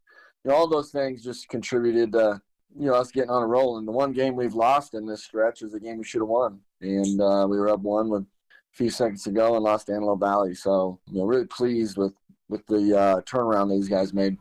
you 0.45 0.51
know, 0.51 0.57
all 0.57 0.69
those 0.69 0.91
things 0.91 1.25
just 1.25 1.49
contributed 1.49 2.13
to, 2.13 2.41
you 2.79 2.87
know, 2.87 2.95
us 2.95 3.11
getting 3.11 3.31
on 3.31 3.43
a 3.43 3.47
roll. 3.47 3.79
And 3.79 3.87
the 3.87 3.93
one 3.93 4.13
game 4.13 4.37
we've 4.37 4.55
lost 4.55 4.95
in 4.95 5.07
this 5.07 5.25
stretch 5.25 5.63
is 5.63 5.73
the 5.73 5.81
game 5.81 5.99
we 5.99 6.05
should 6.05 6.21
have 6.21 6.29
won. 6.29 6.61
And 6.81 7.21
uh, 7.21 7.47
we 7.49 7.59
were 7.59 7.69
up 7.69 7.81
one 7.81 8.09
with 8.09 8.23
a 8.23 8.27
few 8.75 8.91
seconds 8.91 9.23
to 9.23 9.31
go 9.31 9.55
and 9.55 9.65
lost 9.65 9.89
Antelope 9.89 10.21
Valley. 10.21 10.55
So, 10.55 10.99
you 11.11 11.19
know, 11.19 11.25
really 11.25 11.47
pleased 11.47 11.97
with, 11.97 12.13
with 12.49 12.67
the 12.67 12.99
uh, 12.99 13.21
turnaround 13.23 13.71
these 13.71 13.89
guys 13.89 14.13
made. 14.13 14.37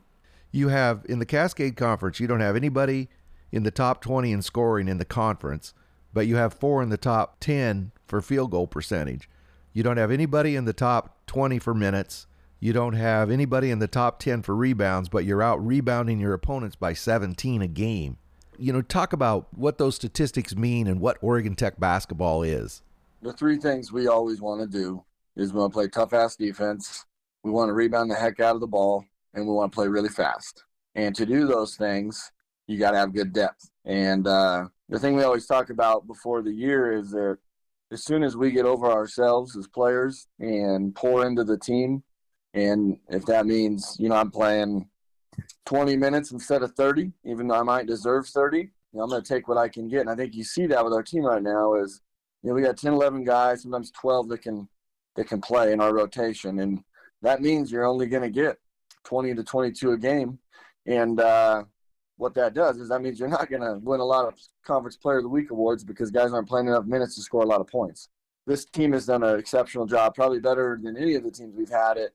You 0.50 0.68
have, 0.68 1.04
in 1.08 1.18
the 1.20 1.26
Cascade 1.26 1.76
Conference, 1.76 2.20
you 2.20 2.26
don't 2.26 2.40
have 2.40 2.56
anybody 2.56 3.08
in 3.52 3.62
the 3.62 3.70
top 3.70 4.02
20 4.02 4.32
in 4.32 4.42
scoring 4.42 4.88
in 4.88 4.98
the 4.98 5.04
conference, 5.04 5.74
but 6.12 6.26
you 6.26 6.36
have 6.36 6.52
four 6.54 6.82
in 6.82 6.88
the 6.88 6.96
top 6.96 7.38
10 7.40 7.92
for 8.06 8.20
field 8.20 8.50
goal 8.50 8.66
percentage. 8.66 9.28
You 9.72 9.82
don't 9.82 9.96
have 9.96 10.10
anybody 10.10 10.56
in 10.56 10.64
the 10.64 10.72
top 10.72 11.26
20 11.26 11.58
for 11.58 11.74
minutes. 11.74 12.26
You 12.60 12.72
don't 12.72 12.94
have 12.94 13.30
anybody 13.30 13.70
in 13.70 13.78
the 13.78 13.88
top 13.88 14.18
10 14.20 14.42
for 14.42 14.54
rebounds, 14.54 15.08
but 15.08 15.24
you're 15.24 15.42
out 15.42 15.64
rebounding 15.64 16.18
your 16.18 16.32
opponents 16.32 16.76
by 16.76 16.92
17 16.92 17.62
a 17.62 17.66
game. 17.68 18.18
You 18.56 18.72
know, 18.72 18.82
talk 18.82 19.12
about 19.12 19.48
what 19.52 19.78
those 19.78 19.96
statistics 19.96 20.56
mean 20.56 20.86
and 20.86 21.00
what 21.00 21.18
Oregon 21.20 21.56
Tech 21.56 21.78
basketball 21.78 22.42
is. 22.42 22.82
The 23.24 23.32
three 23.32 23.56
things 23.56 23.90
we 23.90 24.06
always 24.06 24.42
want 24.42 24.60
to 24.60 24.66
do 24.66 25.02
is 25.34 25.50
we 25.50 25.58
want 25.58 25.72
to 25.72 25.74
play 25.74 25.88
tough 25.88 26.12
ass 26.12 26.36
defense, 26.36 27.06
we 27.42 27.50
want 27.50 27.70
to 27.70 27.72
rebound 27.72 28.10
the 28.10 28.14
heck 28.14 28.38
out 28.38 28.54
of 28.54 28.60
the 28.60 28.66
ball, 28.66 29.02
and 29.32 29.46
we 29.46 29.54
want 29.54 29.72
to 29.72 29.74
play 29.74 29.88
really 29.88 30.10
fast. 30.10 30.62
And 30.94 31.14
to 31.14 31.24
do 31.24 31.46
those 31.46 31.74
things, 31.74 32.32
you 32.66 32.78
got 32.78 32.90
to 32.90 32.98
have 32.98 33.14
good 33.14 33.32
depth. 33.32 33.70
And 33.86 34.26
uh, 34.26 34.66
the 34.90 34.98
thing 34.98 35.16
we 35.16 35.22
always 35.22 35.46
talk 35.46 35.70
about 35.70 36.06
before 36.06 36.42
the 36.42 36.52
year 36.52 36.92
is 36.92 37.12
that 37.12 37.38
as 37.90 38.04
soon 38.04 38.24
as 38.24 38.36
we 38.36 38.50
get 38.50 38.66
over 38.66 38.92
ourselves 38.92 39.56
as 39.56 39.68
players 39.68 40.28
and 40.38 40.94
pour 40.94 41.26
into 41.26 41.44
the 41.44 41.56
team, 41.56 42.02
and 42.52 42.98
if 43.08 43.24
that 43.24 43.46
means, 43.46 43.96
you 43.98 44.10
know, 44.10 44.16
I'm 44.16 44.30
playing 44.30 44.86
20 45.64 45.96
minutes 45.96 46.30
instead 46.30 46.62
of 46.62 46.74
30, 46.74 47.10
even 47.24 47.48
though 47.48 47.54
I 47.54 47.62
might 47.62 47.86
deserve 47.86 48.26
30, 48.26 48.58
you 48.58 48.68
know, 48.92 49.04
I'm 49.04 49.08
going 49.08 49.22
to 49.22 49.26
take 49.26 49.48
what 49.48 49.56
I 49.56 49.70
can 49.70 49.88
get. 49.88 50.02
And 50.02 50.10
I 50.10 50.14
think 50.14 50.34
you 50.34 50.44
see 50.44 50.66
that 50.66 50.84
with 50.84 50.92
our 50.92 51.02
team 51.02 51.24
right 51.24 51.42
now 51.42 51.76
is, 51.76 52.02
you 52.44 52.50
know, 52.50 52.54
we 52.54 52.62
got 52.62 52.76
10, 52.76 52.92
11 52.92 53.24
guys, 53.24 53.62
sometimes 53.62 53.90
12 53.90 54.28
that 54.28 54.42
can, 54.42 54.68
that 55.16 55.26
can 55.26 55.40
play 55.40 55.72
in 55.72 55.80
our 55.80 55.94
rotation. 55.94 56.60
And 56.60 56.84
that 57.22 57.40
means 57.40 57.72
you're 57.72 57.86
only 57.86 58.06
going 58.06 58.22
to 58.22 58.30
get 58.30 58.58
20 59.04 59.34
to 59.34 59.42
22 59.42 59.92
a 59.92 59.98
game. 59.98 60.38
And, 60.86 61.18
uh, 61.18 61.64
what 62.16 62.34
that 62.34 62.54
does 62.54 62.78
is 62.78 62.88
that 62.90 63.02
means 63.02 63.18
you're 63.18 63.28
not 63.28 63.50
going 63.50 63.62
to 63.62 63.78
win 63.82 64.00
a 64.00 64.04
lot 64.04 64.26
of 64.26 64.38
conference 64.64 64.96
player 64.96 65.16
of 65.16 65.24
the 65.24 65.28
week 65.28 65.50
awards 65.50 65.82
because 65.82 66.10
guys 66.10 66.32
aren't 66.32 66.48
playing 66.48 66.68
enough 66.68 66.84
minutes 66.84 67.16
to 67.16 67.22
score 67.22 67.42
a 67.42 67.46
lot 67.46 67.60
of 67.60 67.66
points. 67.66 68.08
This 68.46 68.64
team 68.66 68.92
has 68.92 69.06
done 69.06 69.24
an 69.24 69.38
exceptional 69.38 69.86
job, 69.86 70.14
probably 70.14 70.38
better 70.38 70.78
than 70.80 70.96
any 70.96 71.14
of 71.14 71.24
the 71.24 71.30
teams 71.30 71.56
we've 71.56 71.68
had 71.68 71.96
it. 71.96 72.14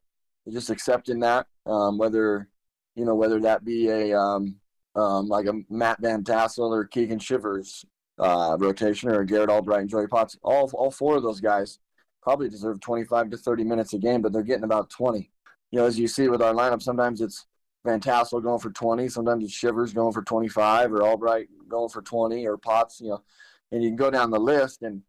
Just 0.49 0.69
accepting 0.69 1.19
that, 1.19 1.47
um, 1.65 1.97
whether 1.97 2.47
you 2.95 3.05
know 3.05 3.13
whether 3.13 3.39
that 3.41 3.63
be 3.63 3.89
a 3.89 4.17
um, 4.17 4.55
um, 4.95 5.27
like 5.27 5.45
a 5.45 5.53
Matt 5.69 5.99
Van 6.01 6.23
Tassel 6.23 6.73
or 6.73 6.85
Keegan 6.85 7.19
Shivers 7.19 7.85
uh, 8.19 8.57
rotation 8.59 9.09
or 9.09 9.23
Garrett 9.23 9.49
Albright 9.49 9.81
and 9.81 9.89
Joey 9.89 10.07
Potts. 10.07 10.37
All 10.43 10.69
all 10.73 10.91
four 10.91 11.17
of 11.17 11.23
those 11.23 11.39
guys 11.39 11.79
probably 12.21 12.49
deserve 12.49 12.79
25 12.81 13.29
to 13.31 13.37
30 13.37 13.63
minutes 13.63 13.93
a 13.93 13.97
game, 13.97 14.21
but 14.21 14.33
they're 14.33 14.43
getting 14.43 14.65
about 14.65 14.89
20. 14.89 15.31
You 15.71 15.79
know, 15.79 15.85
as 15.85 15.97
you 15.97 16.07
see 16.07 16.27
with 16.27 16.41
our 16.41 16.53
lineup, 16.53 16.81
sometimes 16.81 17.21
it's 17.21 17.45
Van 17.85 17.99
Tassel 17.99 18.41
going 18.41 18.59
for 18.59 18.71
20. 18.71 19.07
Sometimes 19.09 19.43
it's 19.43 19.53
Shivers 19.53 19.93
going 19.93 20.13
for 20.13 20.21
25 20.21 20.91
or 20.93 21.03
Albright 21.03 21.47
going 21.67 21.89
for 21.89 22.01
20 22.01 22.45
or 22.45 22.57
Potts, 22.57 22.99
you 22.99 23.09
know, 23.09 23.23
and 23.71 23.83
you 23.83 23.89
can 23.89 23.95
go 23.95 24.11
down 24.11 24.31
the 24.31 24.39
list. 24.39 24.81
And 24.81 25.01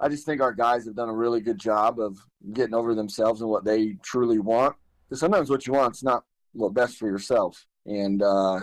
I 0.00 0.08
just 0.08 0.26
think 0.26 0.40
our 0.40 0.52
guys 0.52 0.84
have 0.84 0.94
done 0.94 1.08
a 1.08 1.14
really 1.14 1.40
good 1.40 1.58
job 1.58 1.98
of 2.00 2.18
getting 2.52 2.74
over 2.74 2.94
themselves 2.94 3.40
and 3.40 3.50
what 3.50 3.64
they 3.64 3.96
truly 4.02 4.38
want. 4.38 4.76
Because 5.08 5.20
sometimes 5.20 5.48
what 5.48 5.66
you 5.66 5.72
want 5.72 5.96
is 5.96 6.02
not 6.02 6.24
what 6.52 6.74
best 6.74 6.98
for 6.98 7.08
yourself. 7.08 7.66
And 7.86 8.22
uh, 8.22 8.60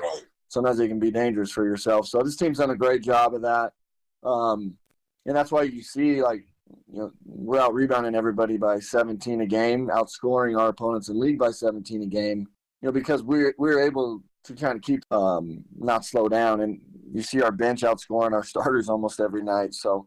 sometimes 0.47 0.79
it 0.79 0.87
can 0.87 0.99
be 0.99 1.11
dangerous 1.11 1.51
for 1.51 1.65
yourself. 1.65 2.07
So 2.07 2.21
this 2.21 2.35
team's 2.35 2.59
done 2.59 2.69
a 2.69 2.75
great 2.75 3.01
job 3.01 3.33
of 3.33 3.41
that. 3.41 3.73
Um, 4.25 4.75
and 5.25 5.35
that's 5.35 5.51
why 5.51 5.63
you 5.63 5.81
see, 5.81 6.21
like, 6.21 6.43
you 6.91 6.99
know, 6.99 7.11
we're 7.25 7.59
out 7.59 7.73
rebounding 7.73 8.15
everybody 8.15 8.57
by 8.57 8.79
17 8.79 9.41
a 9.41 9.45
game, 9.45 9.87
outscoring 9.87 10.59
our 10.59 10.69
opponents 10.69 11.09
in 11.09 11.19
league 11.19 11.39
by 11.39 11.51
17 11.51 12.03
a 12.03 12.07
game 12.07 12.47
you 12.85 12.91
know, 12.91 12.93
because 12.93 13.23
we're 13.23 13.55
we're 13.57 13.81
able 13.81 14.21
to 14.43 14.53
kind 14.53 14.75
of 14.75 14.83
keep 14.83 15.03
um, 15.11 15.63
not 15.75 16.05
slow 16.05 16.29
down, 16.29 16.61
and 16.61 16.79
you 17.11 17.23
see 17.23 17.41
our 17.41 17.51
bench 17.51 17.81
outscoring 17.81 18.31
our 18.33 18.43
starters 18.53 18.89
almost 18.89 19.19
every 19.19 19.41
night. 19.41 19.73
So 19.73 20.05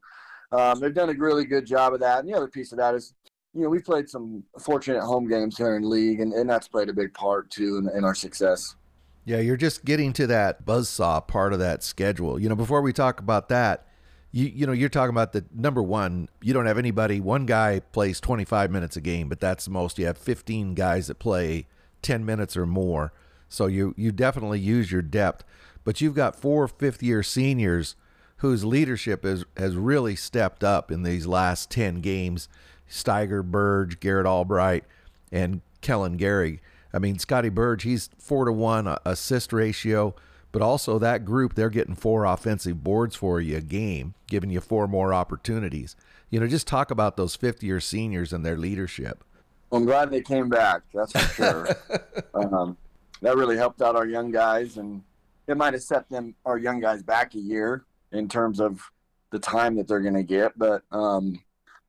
um, 0.52 0.78
they've 0.78 0.94
done 0.94 1.10
a 1.10 1.14
really 1.14 1.44
good 1.44 1.66
job 1.66 1.92
of 1.92 1.98
that. 2.00 2.20
And 2.20 2.28
the 2.28 2.36
other 2.36 2.46
piece 2.46 2.70
of 2.70 2.78
that 2.78 2.94
is, 2.94 3.14
you 3.52 3.62
know, 3.62 3.68
we 3.68 3.80
played 3.80 4.08
some 4.08 4.44
fortunate 4.60 5.02
home 5.02 5.28
games 5.28 5.56
here 5.58 5.74
in 5.74 5.90
league, 5.90 6.20
and, 6.20 6.32
and 6.32 6.48
that's 6.48 6.68
played 6.68 6.88
a 6.88 6.92
big 6.92 7.12
part 7.14 7.50
too 7.50 7.78
in, 7.78 7.98
in 7.98 8.04
our 8.04 8.14
success. 8.14 8.76
Yeah, 9.24 9.38
you're 9.38 9.56
just 9.56 9.84
getting 9.84 10.12
to 10.12 10.28
that 10.28 10.64
buzzsaw 10.64 11.26
part 11.26 11.52
of 11.52 11.58
that 11.58 11.82
schedule. 11.82 12.38
You 12.38 12.48
know, 12.48 12.54
before 12.54 12.80
we 12.80 12.92
talk 12.92 13.18
about 13.18 13.48
that, 13.48 13.87
you 14.30 14.46
you 14.46 14.66
know, 14.66 14.72
you're 14.72 14.88
talking 14.88 15.10
about 15.10 15.32
the 15.32 15.44
number 15.54 15.82
one. 15.82 16.28
You 16.42 16.52
don't 16.52 16.66
have 16.66 16.78
anybody. 16.78 17.20
One 17.20 17.46
guy 17.46 17.80
plays 17.80 18.20
25 18.20 18.70
minutes 18.70 18.96
a 18.96 19.00
game, 19.00 19.28
but 19.28 19.40
that's 19.40 19.64
the 19.64 19.70
most. 19.70 19.98
You 19.98 20.06
have 20.06 20.18
15 20.18 20.74
guys 20.74 21.06
that 21.06 21.18
play 21.18 21.66
10 22.02 22.24
minutes 22.24 22.56
or 22.56 22.66
more. 22.66 23.12
So 23.48 23.66
you 23.66 23.94
you 23.96 24.12
definitely 24.12 24.60
use 24.60 24.92
your 24.92 25.02
depth. 25.02 25.44
But 25.84 26.00
you've 26.00 26.14
got 26.14 26.36
four 26.36 26.68
fifth 26.68 27.02
year 27.02 27.22
seniors 27.22 27.96
whose 28.38 28.64
leadership 28.64 29.24
has 29.24 29.44
has 29.56 29.76
really 29.76 30.16
stepped 30.16 30.62
up 30.62 30.90
in 30.90 31.02
these 31.02 31.26
last 31.26 31.70
10 31.70 32.00
games. 32.00 32.48
Steiger, 32.90 33.44
Burge, 33.44 34.00
Garrett 34.00 34.26
Albright, 34.26 34.84
and 35.30 35.60
Kellen 35.80 36.16
Gary. 36.16 36.60
I 36.92 36.98
mean, 36.98 37.18
Scotty 37.18 37.50
Burge, 37.50 37.82
he's 37.82 38.08
four 38.18 38.46
to 38.46 38.52
one 38.52 38.86
uh, 38.86 38.98
assist 39.04 39.52
ratio, 39.52 40.14
but 40.52 40.62
also 40.62 40.98
that 40.98 41.24
group, 41.24 41.54
they're 41.54 41.70
getting 41.70 41.94
four 41.94 42.24
offensive 42.24 42.82
boards 42.82 43.14
for 43.14 43.40
you 43.40 43.56
a 43.56 43.60
game, 43.60 44.14
giving 44.26 44.50
you 44.50 44.60
four 44.60 44.88
more 44.88 45.12
opportunities. 45.12 45.94
You 46.30 46.40
know, 46.40 46.46
just 46.46 46.66
talk 46.66 46.90
about 46.90 47.16
those 47.16 47.36
fifth 47.36 47.62
year 47.62 47.80
seniors 47.80 48.32
and 48.32 48.44
their 48.44 48.56
leadership. 48.56 49.24
Well, 49.70 49.80
I'm 49.80 49.86
glad 49.86 50.10
they 50.10 50.22
came 50.22 50.48
back. 50.48 50.82
That's 50.94 51.12
for 51.12 51.18
sure. 51.18 51.68
um, 52.34 52.76
that 53.20 53.36
really 53.36 53.56
helped 53.56 53.82
out 53.82 53.96
our 53.96 54.06
young 54.06 54.30
guys, 54.30 54.78
and 54.78 55.02
it 55.46 55.56
might 55.56 55.74
have 55.74 55.82
set 55.82 56.08
them 56.08 56.34
our 56.44 56.58
young 56.58 56.80
guys 56.80 57.02
back 57.02 57.34
a 57.34 57.38
year 57.38 57.84
in 58.12 58.28
terms 58.28 58.60
of 58.60 58.80
the 59.30 59.38
time 59.38 59.76
that 59.76 59.86
they're 59.86 60.00
going 60.00 60.14
to 60.14 60.22
get. 60.22 60.58
But 60.58 60.82
um, 60.92 61.40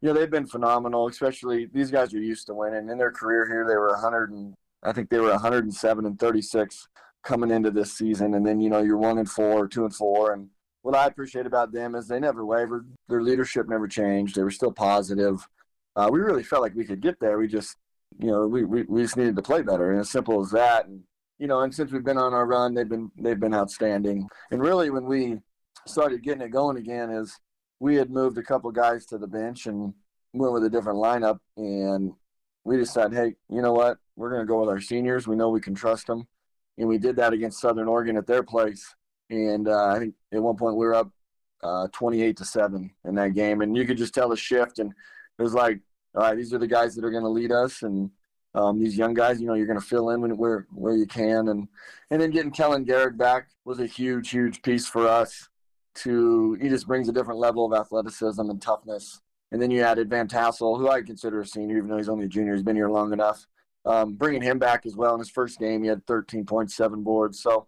you 0.02 0.08
know, 0.08 0.14
they've 0.14 0.30
been 0.30 0.48
phenomenal. 0.48 1.08
Especially 1.08 1.66
these 1.66 1.92
guys 1.92 2.14
are 2.14 2.22
used 2.22 2.48
to 2.48 2.54
winning. 2.54 2.90
In 2.90 2.98
their 2.98 3.12
career 3.12 3.46
here, 3.48 3.66
they 3.68 3.76
were 3.76 3.90
100 3.90 4.32
and 4.32 4.54
I 4.84 4.94
think 4.94 5.10
they 5.10 5.20
were 5.20 5.32
107 5.32 6.06
and 6.06 6.20
36 6.20 6.88
coming 7.24 7.52
into 7.52 7.72
this 7.72 7.98
season, 7.98 8.34
and 8.34 8.46
then 8.46 8.60
you 8.60 8.70
know 8.70 8.82
you're 8.82 8.98
one 8.98 9.18
and 9.18 9.30
four, 9.30 9.68
two 9.68 9.86
and 9.86 9.96
four, 9.96 10.34
and 10.34 10.50
what 10.82 10.96
I 10.96 11.08
appreciate 11.08 11.46
about 11.46 11.72
them 11.72 11.96
is 11.96 12.08
they 12.08 12.20
never 12.20 12.46
wavered. 12.46 12.88
Their 13.10 13.22
leadership 13.22 13.68
never 13.68 13.88
changed. 13.88 14.36
They 14.36 14.44
were 14.44 14.52
still 14.52 14.72
positive 14.72 15.46
uh, 16.00 16.10
we 16.10 16.20
really 16.20 16.44
felt 16.44 16.62
like 16.62 16.76
we 16.76 16.86
could 16.86 17.02
get 17.02 17.20
there. 17.20 17.38
We 17.38 17.48
just, 17.48 17.76
you 18.20 18.28
know, 18.28 18.48
we, 18.48 18.64
we, 18.64 18.84
we 18.84 19.02
just 19.02 19.18
needed 19.18 19.36
to 19.36 19.42
play 19.42 19.62
better, 19.62 19.92
and 19.92 20.00
as 20.00 20.10
simple 20.10 20.42
as 20.42 20.52
that. 20.52 20.86
And 20.86 21.02
you 21.40 21.48
know, 21.48 21.62
and 21.62 21.74
since 21.74 21.92
we've 21.92 22.04
been 22.04 22.18
on 22.18 22.34
our 22.34 22.46
run, 22.46 22.74
they've 22.74 22.88
been 22.88 23.12
they've 23.18 23.40
been 23.40 23.54
outstanding. 23.54 24.28
And 24.52 24.62
really, 24.62 24.90
when 24.90 25.06
we 25.06 25.40
started 25.88 26.24
getting 26.24 26.42
it 26.42 26.52
going 26.52 26.78
again, 26.78 27.10
is 27.10 27.38
we 27.80 27.96
had 27.96 28.10
moved 28.10 28.38
a 28.38 28.44
couple 28.44 28.72
guys 28.72 29.06
to 29.08 29.18
the 29.18 29.28
bench 29.28 29.66
and 29.66 29.94
went 30.34 30.54
with 30.54 30.64
a 30.64 30.70
different 30.70 31.00
lineup, 31.00 31.40
and 31.58 32.14
we 32.64 32.78
decided, 32.78 33.14
hey, 33.18 33.34
you 33.50 33.62
know 33.62 33.74
what, 33.74 33.98
we're 34.16 34.30
going 34.30 34.42
to 34.42 34.48
go 34.48 34.60
with 34.60 34.70
our 34.70 34.82
seniors. 34.82 35.28
We 35.28 35.36
know 35.36 35.50
we 35.50 35.62
can 35.62 35.76
trust 35.76 36.08
them, 36.08 36.28
and 36.80 36.88
we 36.88 36.98
did 36.98 37.16
that 37.18 37.34
against 37.34 37.62
Southern 37.62 37.88
Oregon 37.88 38.18
at 38.18 38.26
their 38.26 38.42
place. 38.42 38.96
And 39.30 39.68
uh, 39.68 39.88
I 39.88 40.00
think 40.00 40.16
at 40.34 40.42
one 40.42 40.56
point 40.56 40.76
we 40.76 40.86
were 40.86 40.96
up 40.96 41.12
uh, 41.62 41.88
28 41.92 42.38
to 42.38 42.46
seven 42.46 42.90
in 43.06 43.14
that 43.16 43.36
game, 43.36 43.62
and 43.62 43.78
you 43.78 43.86
could 43.86 43.98
just 43.98 44.14
tell 44.16 44.30
the 44.30 44.38
shift. 44.38 44.80
And 44.80 44.92
it 45.38 45.42
was 45.42 45.54
like 45.54 45.80
all 46.16 46.24
right, 46.24 46.36
these 46.36 46.54
are 46.54 46.58
the 46.58 46.68
guys 46.68 46.96
that 46.96 47.06
are 47.06 47.12
going 47.12 47.24
to 47.24 47.30
lead 47.30 47.52
us, 47.52 47.84
and 47.84 48.10
um, 48.56 48.80
these 48.80 48.98
young 48.98 49.14
guys, 49.14 49.40
you 49.40 49.48
know, 49.48 49.54
you're 49.54 49.68
going 49.68 49.80
to 49.80 49.86
fill 49.86 50.10
in 50.10 50.22
when, 50.22 50.36
where 50.38 50.66
where 50.72 50.96
you 50.96 51.06
can, 51.06 51.50
and 51.50 51.68
and 52.10 52.22
then 52.22 52.32
getting 52.32 52.52
Kellen 52.52 52.84
Garrett 52.84 53.18
back 53.18 53.50
was 53.64 53.80
a 53.80 53.86
huge, 53.86 54.32
huge 54.32 54.62
piece 54.62 54.88
for 54.88 55.08
us. 55.08 55.50
To 55.96 56.54
he 56.62 56.70
just 56.70 56.88
brings 56.88 57.10
a 57.10 57.12
different 57.12 57.40
level 57.40 57.66
of 57.66 57.80
athleticism 57.80 58.42
and 58.42 58.62
toughness. 58.62 59.22
And 59.52 59.62
then 59.62 59.72
you 59.72 59.82
added 59.82 60.10
Van 60.10 60.28
Tassel, 60.28 60.78
who 60.78 60.90
I 60.90 61.02
consider 61.02 61.42
a 61.42 61.46
senior, 61.46 61.78
even 61.78 61.90
though 61.90 61.98
he's 61.98 62.10
only 62.10 62.26
a 62.26 62.30
junior. 62.30 62.54
He's 62.54 62.64
been 62.64 62.76
here 62.76 62.90
long 62.90 63.14
enough. 63.14 63.46
Um, 63.86 64.14
bringing 64.14 64.42
him 64.42 64.60
back 64.60 64.86
as 64.86 64.96
well 64.96 65.14
in 65.14 65.20
his 65.20 65.30
first 65.30 65.60
game, 65.60 65.84
he 65.84 65.90
had 65.90 66.06
13.7 66.06 67.04
boards. 67.04 67.42
So, 67.42 67.68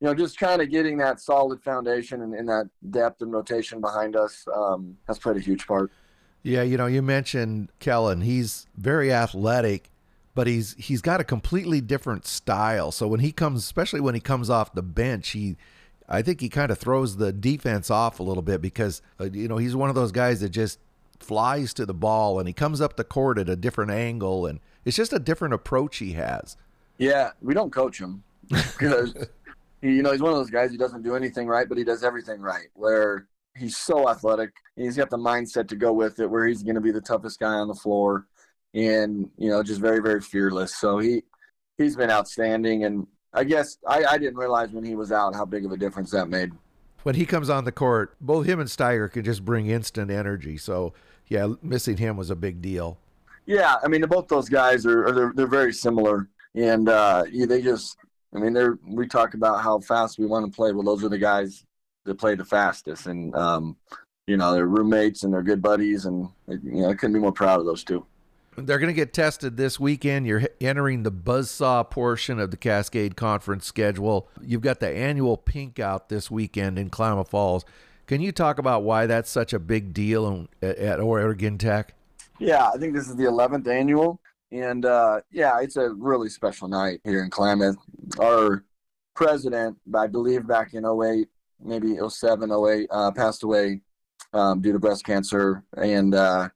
you 0.00 0.06
know, 0.06 0.14
just 0.14 0.38
kind 0.38 0.60
of 0.60 0.70
getting 0.70 0.98
that 0.98 1.20
solid 1.20 1.62
foundation 1.62 2.22
and, 2.22 2.34
and 2.34 2.48
that 2.48 2.68
depth 2.90 3.22
and 3.22 3.32
rotation 3.32 3.80
behind 3.80 4.16
us 4.16 4.44
um, 4.54 4.96
has 5.06 5.18
played 5.18 5.36
a 5.36 5.40
huge 5.40 5.66
part. 5.66 5.92
Yeah, 6.42 6.62
you 6.62 6.76
know, 6.76 6.86
you 6.86 7.02
mentioned 7.02 7.70
Kellen. 7.78 8.22
He's 8.22 8.66
very 8.76 9.12
athletic, 9.12 9.90
but 10.34 10.48
he's 10.48 10.74
he's 10.74 11.00
got 11.00 11.20
a 11.20 11.24
completely 11.24 11.80
different 11.80 12.26
style. 12.26 12.90
So 12.90 13.06
when 13.06 13.20
he 13.20 13.30
comes, 13.30 13.60
especially 13.60 14.00
when 14.00 14.14
he 14.14 14.20
comes 14.20 14.50
off 14.50 14.74
the 14.74 14.82
bench, 14.82 15.30
he 15.30 15.56
I 16.08 16.22
think 16.22 16.40
he 16.40 16.48
kind 16.48 16.70
of 16.70 16.78
throws 16.78 17.16
the 17.16 17.32
defense 17.32 17.90
off 17.90 18.18
a 18.18 18.22
little 18.22 18.42
bit 18.42 18.60
because 18.60 19.02
uh, 19.20 19.28
you 19.32 19.48
know 19.48 19.56
he's 19.56 19.76
one 19.76 19.88
of 19.88 19.94
those 19.94 20.12
guys 20.12 20.40
that 20.40 20.50
just 20.50 20.80
flies 21.20 21.72
to 21.74 21.86
the 21.86 21.94
ball 21.94 22.38
and 22.38 22.48
he 22.48 22.52
comes 22.52 22.80
up 22.80 22.96
the 22.96 23.04
court 23.04 23.38
at 23.38 23.48
a 23.48 23.54
different 23.54 23.92
angle 23.92 24.44
and 24.44 24.58
it's 24.84 24.96
just 24.96 25.12
a 25.12 25.18
different 25.18 25.54
approach 25.54 25.98
he 25.98 26.12
has. 26.12 26.56
Yeah, 26.98 27.30
we 27.40 27.54
don't 27.54 27.72
coach 27.72 28.00
him 28.00 28.22
because 28.48 29.14
you 29.80 30.02
know 30.02 30.12
he's 30.12 30.22
one 30.22 30.32
of 30.32 30.38
those 30.38 30.50
guys 30.50 30.70
who 30.70 30.78
doesn't 30.78 31.02
do 31.02 31.16
anything 31.16 31.46
right, 31.46 31.68
but 31.68 31.78
he 31.78 31.84
does 31.84 32.04
everything 32.04 32.40
right. 32.40 32.68
Where 32.74 33.26
he's 33.56 33.76
so 33.76 34.08
athletic, 34.08 34.50
and 34.76 34.84
he's 34.84 34.96
got 34.96 35.10
the 35.10 35.18
mindset 35.18 35.68
to 35.68 35.76
go 35.76 35.92
with 35.92 36.20
it, 36.20 36.26
where 36.26 36.46
he's 36.46 36.62
going 36.62 36.74
to 36.74 36.80
be 36.80 36.92
the 36.92 37.00
toughest 37.00 37.40
guy 37.40 37.54
on 37.54 37.68
the 37.68 37.74
floor 37.74 38.26
and 38.74 39.28
you 39.36 39.50
know 39.50 39.62
just 39.62 39.80
very 39.80 40.00
very 40.00 40.20
fearless. 40.20 40.76
So 40.76 40.98
he 40.98 41.22
he's 41.78 41.96
been 41.96 42.10
outstanding, 42.10 42.84
and 42.84 43.06
I 43.32 43.44
guess 43.44 43.78
I, 43.86 44.04
I 44.04 44.18
didn't 44.18 44.36
realize 44.36 44.70
when 44.70 44.84
he 44.84 44.94
was 44.94 45.12
out 45.12 45.34
how 45.34 45.44
big 45.44 45.64
of 45.64 45.72
a 45.72 45.76
difference 45.76 46.10
that 46.12 46.28
made. 46.28 46.52
When 47.02 47.16
he 47.16 47.26
comes 47.26 47.50
on 47.50 47.64
the 47.64 47.72
court, 47.72 48.14
both 48.20 48.46
him 48.46 48.60
and 48.60 48.68
Steiger 48.68 49.10
can 49.10 49.24
just 49.24 49.44
bring 49.44 49.66
instant 49.66 50.10
energy. 50.10 50.56
So 50.56 50.94
yeah, 51.26 51.54
missing 51.62 51.96
him 51.96 52.16
was 52.16 52.30
a 52.30 52.36
big 52.36 52.62
deal. 52.62 52.98
Yeah, 53.46 53.76
I 53.82 53.88
mean 53.88 54.02
both 54.02 54.28
those 54.28 54.48
guys 54.48 54.86
are, 54.86 55.06
are 55.06 55.12
they're, 55.12 55.32
they're 55.34 55.46
very 55.46 55.72
similar, 55.72 56.28
and 56.54 56.88
uh, 56.88 57.24
yeah, 57.30 57.46
they 57.46 57.60
just 57.60 57.96
I 58.34 58.38
mean 58.38 58.52
they're 58.52 58.78
we 58.86 59.06
talk 59.06 59.34
about 59.34 59.62
how 59.62 59.80
fast 59.80 60.18
we 60.18 60.26
want 60.26 60.46
to 60.46 60.54
play. 60.54 60.72
Well, 60.72 60.84
those 60.84 61.04
are 61.04 61.08
the 61.08 61.18
guys 61.18 61.64
that 62.04 62.16
play 62.16 62.34
the 62.34 62.44
fastest, 62.44 63.06
and 63.06 63.34
um, 63.34 63.76
you 64.26 64.36
know 64.36 64.52
they're 64.52 64.66
roommates 64.66 65.24
and 65.24 65.32
they're 65.32 65.42
good 65.42 65.62
buddies, 65.62 66.04
and 66.04 66.28
you 66.48 66.82
know 66.82 66.90
I 66.90 66.94
couldn't 66.94 67.14
be 67.14 67.20
more 67.20 67.32
proud 67.32 67.60
of 67.60 67.66
those 67.66 67.84
two. 67.84 68.06
They're 68.56 68.78
going 68.78 68.88
to 68.88 68.94
get 68.94 69.14
tested 69.14 69.56
this 69.56 69.80
weekend. 69.80 70.26
You're 70.26 70.42
entering 70.60 71.04
the 71.04 71.12
buzzsaw 71.12 71.88
portion 71.88 72.38
of 72.38 72.50
the 72.50 72.58
Cascade 72.58 73.16
Conference 73.16 73.64
schedule. 73.64 74.28
You've 74.42 74.60
got 74.60 74.78
the 74.78 74.90
annual 74.90 75.38
pink 75.38 75.80
out 75.80 76.10
this 76.10 76.30
weekend 76.30 76.78
in 76.78 76.90
Klamath 76.90 77.30
Falls. 77.30 77.64
Can 78.06 78.20
you 78.20 78.30
talk 78.30 78.58
about 78.58 78.82
why 78.82 79.06
that's 79.06 79.30
such 79.30 79.54
a 79.54 79.58
big 79.58 79.94
deal 79.94 80.48
at 80.60 81.00
Oregon 81.00 81.56
Tech? 81.56 81.94
Yeah, 82.42 82.70
I 82.74 82.76
think 82.76 82.92
this 82.92 83.08
is 83.08 83.14
the 83.14 83.22
11th 83.22 83.68
annual. 83.68 84.20
And 84.50 84.84
uh, 84.84 85.20
yeah, 85.30 85.60
it's 85.60 85.76
a 85.76 85.90
really 85.90 86.28
special 86.28 86.66
night 86.66 87.00
here 87.04 87.22
in 87.22 87.30
Klamath. 87.30 87.76
Our 88.18 88.64
president, 89.14 89.78
I 89.94 90.08
believe 90.08 90.48
back 90.48 90.74
in 90.74 90.84
08, 90.84 91.28
maybe 91.62 91.96
07, 92.06 92.50
08, 92.50 92.88
uh, 92.90 93.12
passed 93.12 93.44
away 93.44 93.80
um, 94.32 94.60
due 94.60 94.72
to 94.72 94.80
breast 94.80 95.04
cancer. 95.04 95.62
And 95.76 96.16
uh, 96.16 96.48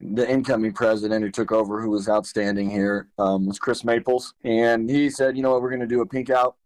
the 0.00 0.28
incoming 0.28 0.72
president 0.72 1.24
who 1.24 1.30
took 1.30 1.52
over, 1.52 1.80
who 1.80 1.90
was 1.90 2.08
outstanding 2.08 2.68
here, 2.68 3.06
um, 3.18 3.46
was 3.46 3.60
Chris 3.60 3.84
Maples. 3.84 4.34
And 4.42 4.90
he 4.90 5.08
said, 5.08 5.36
you 5.36 5.44
know 5.44 5.52
what, 5.52 5.62
we're 5.62 5.70
going 5.70 5.80
to 5.80 5.86
do 5.86 6.00
a 6.00 6.06
pink 6.06 6.30
out 6.30 6.56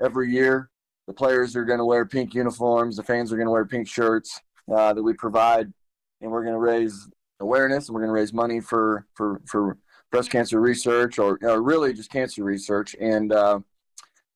every 0.00 0.32
year. 0.32 0.70
The 1.08 1.14
players 1.14 1.56
are 1.56 1.64
going 1.64 1.80
to 1.80 1.84
wear 1.84 2.06
pink 2.06 2.34
uniforms. 2.34 2.96
The 2.96 3.02
fans 3.02 3.32
are 3.32 3.36
going 3.36 3.48
to 3.48 3.52
wear 3.52 3.64
pink 3.64 3.88
shirts 3.88 4.40
uh, 4.72 4.92
that 4.92 5.02
we 5.02 5.14
provide. 5.14 5.72
And 6.20 6.30
we're 6.30 6.44
going 6.44 6.54
to 6.54 6.60
raise 6.60 7.08
awareness 7.40 7.88
and 7.88 7.94
we're 7.94 8.02
going 8.02 8.08
to 8.10 8.20
raise 8.20 8.32
money 8.32 8.60
for, 8.60 9.06
for, 9.14 9.40
for 9.46 9.78
breast 10.10 10.30
cancer 10.30 10.60
research 10.60 11.18
or, 11.18 11.38
or 11.42 11.62
really 11.62 11.92
just 11.92 12.10
cancer 12.10 12.44
research. 12.44 12.94
And 13.00 13.32
uh, 13.32 13.60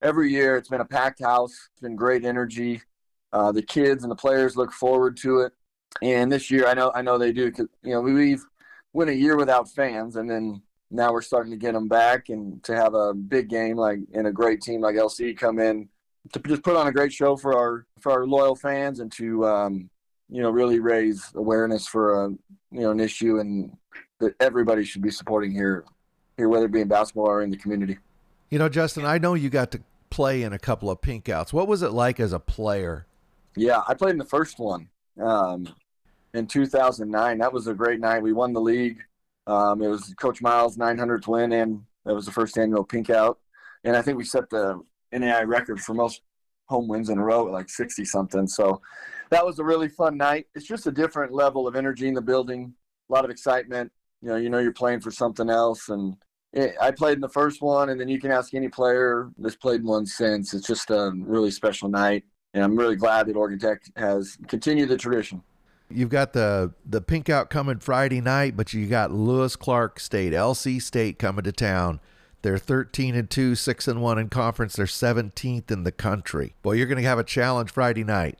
every 0.01 0.31
year 0.31 0.57
it's 0.57 0.69
been 0.69 0.81
a 0.81 0.85
packed 0.85 1.21
house. 1.21 1.51
It's 1.71 1.81
been 1.81 1.95
great 1.95 2.25
energy. 2.25 2.81
Uh, 3.33 3.51
the 3.51 3.61
kids 3.61 4.03
and 4.03 4.11
the 4.11 4.15
players 4.15 4.55
look 4.55 4.71
forward 4.71 5.17
to 5.17 5.41
it. 5.41 5.53
And 6.01 6.31
this 6.31 6.51
year, 6.51 6.67
I 6.67 6.73
know 6.73 6.91
I 6.93 7.01
know 7.01 7.17
they 7.17 7.31
do 7.31 7.45
because 7.45 7.67
you 7.81 7.93
know 7.93 8.01
we've 8.01 8.43
went 8.93 9.09
a 9.09 9.15
year 9.15 9.37
without 9.37 9.69
fans, 9.69 10.17
and 10.17 10.29
then 10.29 10.61
now 10.91 11.11
we're 11.11 11.21
starting 11.21 11.51
to 11.51 11.57
get 11.57 11.73
them 11.73 11.87
back, 11.87 12.29
and 12.29 12.61
to 12.63 12.75
have 12.75 12.93
a 12.93 13.13
big 13.13 13.49
game 13.49 13.77
like 13.77 13.99
and 14.13 14.27
a 14.27 14.31
great 14.31 14.61
team 14.61 14.81
like 14.81 14.95
LC 14.95 15.37
come 15.37 15.59
in 15.59 15.87
to 16.33 16.39
just 16.39 16.63
put 16.63 16.75
on 16.75 16.87
a 16.87 16.91
great 16.91 17.13
show 17.13 17.37
for 17.37 17.57
our 17.57 17.85
for 18.01 18.11
our 18.11 18.25
loyal 18.25 18.55
fans, 18.55 18.99
and 18.99 19.11
to 19.13 19.45
um, 19.45 19.89
you 20.29 20.41
know 20.41 20.49
really 20.49 20.79
raise 20.79 21.31
awareness 21.35 21.87
for 21.87 22.25
a 22.25 22.29
you 22.71 22.81
know 22.81 22.91
an 22.91 22.99
issue 22.99 23.39
and 23.39 23.75
that 24.19 24.33
everybody 24.39 24.83
should 24.83 25.01
be 25.01 25.11
supporting 25.11 25.51
here 25.51 25.85
here 26.37 26.49
whether 26.49 26.65
it 26.65 26.71
be 26.71 26.81
in 26.81 26.87
basketball 26.87 27.27
or 27.27 27.41
in 27.41 27.49
the 27.49 27.57
community. 27.57 27.97
You 28.49 28.59
know, 28.59 28.69
Justin, 28.69 29.05
I 29.05 29.17
know 29.17 29.33
you 29.33 29.49
got 29.49 29.71
to 29.71 29.81
play 30.09 30.43
in 30.43 30.53
a 30.53 30.59
couple 30.59 30.89
of 30.89 31.01
pink 31.01 31.29
outs. 31.29 31.51
What 31.51 31.67
was 31.67 31.81
it 31.81 31.91
like 31.91 32.19
as 32.19 32.31
a 32.31 32.39
player? 32.39 33.07
Yeah, 33.55 33.81
I 33.87 33.93
played 33.93 34.11
in 34.11 34.17
the 34.17 34.25
first 34.25 34.59
one. 34.59 34.89
Um, 35.21 35.67
in 36.35 36.45
2009. 36.47 37.37
That 37.37 37.53
was 37.53 37.67
a 37.67 37.73
great 37.73 37.99
night. 37.99 38.21
We 38.21 38.33
won 38.33 38.53
the 38.53 38.61
league. 38.61 38.99
Um, 39.47 39.81
it 39.81 39.87
was 39.87 40.13
Coach 40.19 40.41
Miles' 40.41 40.77
900th 40.77 41.27
win, 41.27 41.53
and 41.53 41.83
that 42.05 42.13
was 42.13 42.25
the 42.25 42.31
first 42.31 42.57
annual 42.57 42.83
Pink 42.83 43.09
Out. 43.09 43.39
And 43.83 43.95
I 43.95 44.01
think 44.01 44.17
we 44.17 44.25
set 44.25 44.49
the 44.49 44.81
NAI 45.11 45.43
record 45.43 45.79
for 45.79 45.93
most 45.93 46.21
home 46.67 46.87
wins 46.87 47.09
in 47.09 47.19
a 47.19 47.23
row 47.23 47.47
at 47.47 47.53
like 47.53 47.69
60 47.69 48.03
something. 48.05 48.47
So 48.47 48.81
that 49.29 49.45
was 49.45 49.59
a 49.59 49.63
really 49.63 49.89
fun 49.89 50.17
night. 50.17 50.47
It's 50.55 50.65
just 50.65 50.87
a 50.87 50.91
different 50.91 51.33
level 51.33 51.67
of 51.67 51.75
energy 51.75 52.07
in 52.07 52.13
the 52.13 52.21
building, 52.21 52.73
a 53.09 53.13
lot 53.13 53.25
of 53.25 53.31
excitement. 53.31 53.91
You 54.21 54.29
know, 54.29 54.35
you 54.37 54.49
know 54.49 54.59
you're 54.59 54.73
playing 54.73 55.01
for 55.01 55.11
something 55.11 55.49
else, 55.49 55.89
and 55.89 56.15
it, 56.53 56.75
I 56.81 56.91
played 56.91 57.15
in 57.15 57.21
the 57.21 57.29
first 57.29 57.61
one, 57.61 57.89
and 57.89 57.99
then 57.99 58.07
you 58.07 58.19
can 58.19 58.31
ask 58.31 58.53
any 58.53 58.69
player 58.69 59.29
that's 59.37 59.55
played 59.55 59.81
in 59.81 59.87
one 59.87 60.05
since. 60.05 60.53
It's 60.53 60.67
just 60.67 60.89
a 60.89 61.11
really 61.15 61.51
special 61.51 61.89
night, 61.89 62.23
and 62.53 62.63
I'm 62.63 62.75
really 62.75 62.95
glad 62.95 63.27
that 63.27 63.35
Oregon 63.35 63.59
Tech 63.59 63.81
has 63.95 64.37
continued 64.47 64.89
the 64.89 64.97
tradition. 64.97 65.43
You've 65.89 66.09
got 66.09 66.33
the 66.33 66.73
the 66.85 67.01
pink 67.01 67.29
out 67.29 67.49
coming 67.49 67.79
Friday 67.79 68.21
night, 68.21 68.57
but 68.57 68.73
you 68.73 68.87
got 68.87 69.11
Lewis 69.11 69.55
Clark 69.55 69.99
State, 69.99 70.33
LC 70.33 70.81
State 70.81 71.19
coming 71.19 71.43
to 71.43 71.51
town. 71.51 71.99
They're 72.41 72.59
13 72.59 73.15
and 73.15 73.27
2, 73.27 73.55
6 73.55 73.87
and 73.87 74.03
1 74.03 74.19
in 74.19 74.29
conference. 74.29 74.75
They're 74.75 74.85
17th 74.85 75.71
in 75.71 75.83
the 75.83 75.91
country. 75.91 76.53
Boy, 76.61 76.73
you're 76.73 76.85
going 76.85 77.01
to 77.01 77.09
have 77.09 77.17
a 77.17 77.23
challenge 77.23 77.71
Friday 77.71 78.03
night. 78.03 78.37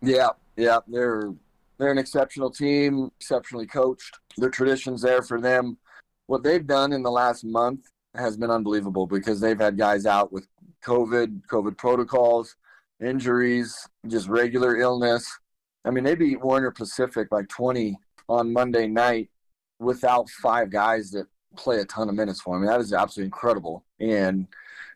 Yeah, 0.00 0.30
yeah, 0.56 0.78
they're 0.86 1.32
they're 1.78 1.92
an 1.92 1.98
exceptional 1.98 2.50
team, 2.50 3.10
exceptionally 3.20 3.66
coached. 3.66 4.18
Their 4.36 4.50
traditions 4.50 5.02
there 5.02 5.22
for 5.22 5.40
them. 5.40 5.78
What 6.26 6.42
they've 6.42 6.66
done 6.66 6.92
in 6.92 7.02
the 7.02 7.10
last 7.10 7.44
month 7.44 7.86
has 8.14 8.36
been 8.36 8.50
unbelievable 8.50 9.06
because 9.06 9.40
they've 9.40 9.58
had 9.58 9.78
guys 9.78 10.06
out 10.06 10.32
with 10.32 10.46
COVID, 10.84 11.42
COVID 11.46 11.76
protocols, 11.76 12.56
injuries, 13.00 13.86
just 14.06 14.28
regular 14.28 14.76
illness. 14.76 15.38
I 15.84 15.90
mean, 15.90 16.04
they 16.04 16.14
beat 16.14 16.40
Warner 16.42 16.70
Pacific 16.70 17.30
by 17.30 17.42
20 17.48 17.96
on 18.28 18.52
Monday 18.52 18.86
night 18.86 19.30
without 19.78 20.28
five 20.28 20.70
guys 20.70 21.10
that 21.12 21.26
play 21.56 21.78
a 21.78 21.84
ton 21.84 22.08
of 22.08 22.14
minutes 22.14 22.40
for 22.40 22.54
them. 22.54 22.62
I 22.62 22.66
mean, 22.66 22.78
that 22.78 22.84
is 22.84 22.92
absolutely 22.92 23.28
incredible. 23.28 23.84
And 24.00 24.46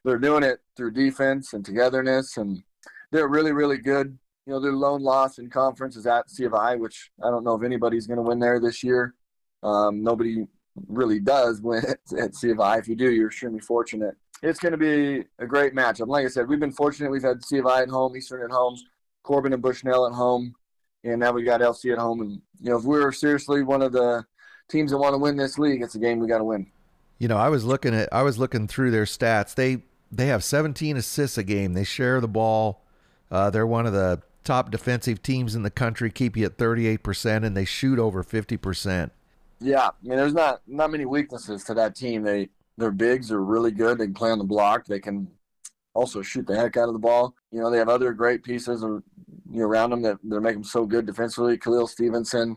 they're 0.05 0.19
doing 0.19 0.43
it 0.43 0.61
through 0.77 0.93
defense 0.93 1.53
and 1.53 1.65
togetherness, 1.65 2.37
and 2.37 2.63
they're 3.11 3.29
really, 3.29 3.53
really 3.53 3.79
good. 3.79 4.19
You 4.47 4.55
know, 4.55 4.61
their 4.61 4.73
lone 4.73 5.03
loss 5.03 5.39
in 5.39 5.51
conference 5.51 5.97
is 5.97 6.07
at 6.07 6.31
C 6.31 6.45
of 6.45 6.55
I, 6.55 6.77
which 6.77 7.11
I 7.23 7.31
don't 7.31 7.45
know 7.45 7.55
if 7.55 7.63
anybody's 7.63 8.07
going 8.07 8.17
to 8.17 8.23
win 8.23 8.41
there 8.41 8.59
this 8.59 8.83
year. 8.83 9.15
Um, 9.63 10.03
nobody 10.03 10.45
really 10.89 11.21
does 11.21 11.61
win 11.61 11.85
at 12.19 12.35
C 12.35 12.51
of 12.51 12.61
I. 12.61 12.79
If 12.79 12.89
you 12.89 12.97
do, 12.97 13.11
you're 13.11 13.29
extremely 13.29 13.61
fortunate. 13.61 14.17
It's 14.43 14.59
going 14.59 14.73
to 14.73 14.79
be 14.79 15.25
a 15.39 15.47
great 15.47 15.75
matchup. 15.75 16.09
Like 16.09 16.25
I 16.25 16.29
said, 16.29 16.49
we've 16.49 16.59
been 16.59 16.73
fortunate. 16.73 17.11
We've 17.11 17.23
had 17.23 17.45
C 17.45 17.59
of 17.59 17.67
I 17.67 17.83
at 17.83 17.89
home, 17.89 18.17
Eastern 18.17 18.43
at 18.43 18.51
home, 18.51 18.77
Corban 19.23 19.53
and 19.53 19.63
Bushnell 19.63 20.07
at 20.07 20.13
home 20.13 20.57
and 21.05 21.21
now 21.21 21.33
we 21.33 21.43
got 21.43 21.61
LC 21.61 21.93
at 21.93 21.99
home. 21.99 22.21
And 22.21 22.31
you 22.61 22.71
know, 22.71 22.79
if 22.79 22.85
we're 22.85 23.13
seriously 23.13 23.63
one 23.63 23.83
of 23.83 23.93
the 23.93 24.25
teams 24.69 24.91
that 24.91 24.99
want 24.99 25.15
to 25.15 25.19
win 25.19 25.37
this 25.37 25.59
league, 25.59 25.83
it's 25.83 25.95
a 25.95 25.99
game 25.99 26.19
we 26.19 26.29
got 26.29 26.39
to 26.39 26.45
win. 26.45 26.67
You 27.19 27.29
know, 27.29 27.37
I 27.37 27.49
was 27.49 27.65
looking 27.65 27.95
at 27.95 28.09
I 28.13 28.23
was 28.23 28.39
looking 28.39 28.69
through 28.69 28.91
their 28.91 29.05
stats. 29.05 29.55
They 29.55 29.83
they 30.11 30.27
have 30.27 30.45
17 30.45 30.97
assists 30.97 31.39
a 31.39 31.43
game. 31.43 31.75
They 31.75 31.85
share 31.85 32.21
the 32.21 32.29
ball. 32.29 32.85
Uh, 33.31 33.51
they're 33.51 33.67
one 33.67 33.87
of 33.87 33.93
the 33.93 34.21
top 34.45 34.71
defensive 34.71 35.23
teams 35.23 35.55
in 35.55 35.63
the 35.63 35.71
country. 35.71 36.11
Keep 36.11 36.37
you 36.37 36.47
at 36.47 36.59
38 36.59 37.03
percent, 37.03 37.45
and 37.45 37.57
they 37.57 37.65
shoot 37.65 37.99
over 37.99 38.23
50 38.23 38.57
percent. 38.57 39.13
Yeah, 39.61 39.89
I 39.89 39.93
mean, 40.03 40.17
there's 40.19 40.35
not 40.35 40.63
not 40.67 40.91
many 40.91 41.05
weaknesses 41.05 41.65
to 41.65 41.75
that 41.75 41.95
team. 41.95 42.23
They 42.23 42.49
their 42.79 42.91
bigs 42.91 43.31
are 43.31 43.43
really 43.43 43.71
good. 43.71 43.99
They 43.99 44.07
can 44.07 44.15
play 44.15 44.31
on 44.31 44.39
the 44.39 44.45
block. 44.45 44.87
They 44.87 45.01
can 45.01 45.29
also 45.95 46.23
shoot 46.23 46.47
the 46.47 46.57
heck 46.57 46.77
out 46.77 46.89
of 46.89 46.95
the 46.95 46.99
ball. 46.99 47.35
You 47.51 47.61
know, 47.61 47.71
they 47.71 47.79
have 47.79 47.89
other 47.89 48.13
great 48.13 48.43
pieces 48.43 48.85
around 49.55 49.91
them 49.91 50.03
that, 50.03 50.19
that 50.25 50.41
make 50.41 50.55
them 50.55 50.65
so 50.65 50.87
good 50.87 51.07
defensively. 51.07 51.59
Khalil 51.59 51.87
Stevenson, 51.87 52.57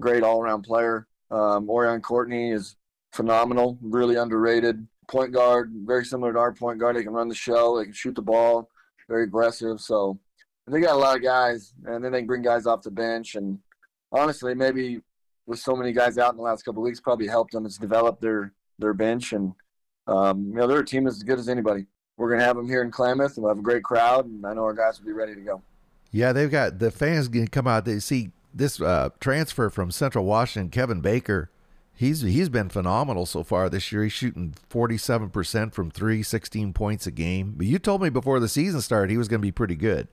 great 0.00 0.22
all 0.22 0.42
around 0.42 0.62
player. 0.62 1.06
Um, 1.30 1.70
Orion 1.70 2.00
Courtney 2.00 2.50
is 2.50 2.76
phenomenal, 3.12 3.78
really 3.80 4.16
underrated. 4.16 4.86
Point 5.08 5.32
guard, 5.32 5.72
very 5.84 6.04
similar 6.04 6.32
to 6.32 6.38
our 6.38 6.52
point 6.52 6.78
guard. 6.78 6.96
They 6.96 7.04
can 7.04 7.12
run 7.12 7.28
the 7.28 7.34
show, 7.34 7.78
they 7.78 7.84
can 7.84 7.92
shoot 7.92 8.14
the 8.14 8.22
ball, 8.22 8.70
very 9.08 9.24
aggressive. 9.24 9.80
So 9.80 10.18
they 10.66 10.80
got 10.80 10.94
a 10.94 10.98
lot 10.98 11.16
of 11.16 11.22
guys, 11.22 11.74
and 11.84 12.04
then 12.04 12.12
they 12.12 12.20
can 12.20 12.26
bring 12.26 12.42
guys 12.42 12.66
off 12.66 12.82
the 12.82 12.90
bench. 12.90 13.34
And 13.34 13.58
honestly, 14.12 14.54
maybe 14.54 15.00
with 15.46 15.58
so 15.58 15.74
many 15.74 15.92
guys 15.92 16.18
out 16.18 16.32
in 16.32 16.36
the 16.36 16.42
last 16.42 16.62
couple 16.62 16.82
weeks, 16.82 17.00
probably 17.00 17.26
helped 17.26 17.52
them. 17.52 17.66
It's 17.66 17.78
developed 17.78 18.20
their 18.20 18.52
their 18.78 18.94
bench, 18.94 19.32
and 19.32 19.52
um, 20.06 20.46
you 20.48 20.54
know 20.54 20.66
they're 20.66 20.80
a 20.80 20.84
team 20.84 21.06
as 21.06 21.22
good 21.22 21.38
as 21.38 21.48
anybody 21.48 21.86
we're 22.16 22.36
to 22.36 22.44
have 22.44 22.56
them 22.56 22.68
here 22.68 22.82
in 22.82 22.90
Klamath, 22.90 23.36
and 23.36 23.42
we'll 23.42 23.50
have 23.50 23.58
a 23.58 23.62
great 23.62 23.82
crowd, 23.82 24.26
and 24.26 24.46
I 24.46 24.54
know 24.54 24.62
our 24.62 24.74
guys 24.74 24.98
will 24.98 25.06
be 25.06 25.12
ready 25.12 25.34
to 25.34 25.40
go. 25.40 25.62
Yeah, 26.10 26.32
they've 26.32 26.50
got 26.50 26.78
the 26.78 26.90
fans 26.90 27.28
to 27.28 27.46
come 27.46 27.66
out. 27.66 27.84
They 27.84 27.98
see 27.98 28.30
this 28.54 28.80
uh, 28.80 29.10
transfer 29.18 29.70
from 29.70 29.90
Central 29.90 30.24
Washington, 30.24 30.70
Kevin 30.70 31.00
Baker. 31.00 31.50
He's 31.94 32.20
he's 32.20 32.48
been 32.48 32.68
phenomenal 32.68 33.26
so 33.26 33.42
far 33.42 33.68
this 33.68 33.92
year. 33.92 34.02
He's 34.02 34.12
shooting 34.12 34.54
47% 34.70 35.72
from 35.72 35.90
3, 35.90 36.22
16 36.22 36.72
points 36.72 37.06
a 37.06 37.10
game. 37.10 37.54
But 37.56 37.66
you 37.66 37.78
told 37.78 38.02
me 38.02 38.08
before 38.08 38.40
the 38.40 38.48
season 38.48 38.80
started 38.80 39.10
he 39.10 39.16
was 39.16 39.28
going 39.28 39.40
to 39.40 39.46
be 39.46 39.52
pretty 39.52 39.76
good. 39.76 40.08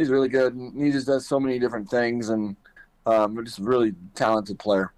He's 0.00 0.08
really 0.08 0.30
good. 0.30 0.54
And 0.54 0.82
He 0.82 0.90
just 0.90 1.06
does 1.06 1.26
so 1.26 1.38
many 1.38 1.58
different 1.58 1.90
things 1.90 2.30
and 2.30 2.56
um, 3.04 3.44
just 3.44 3.58
a 3.58 3.62
really 3.62 3.94
talented 4.14 4.58
player. 4.58 4.94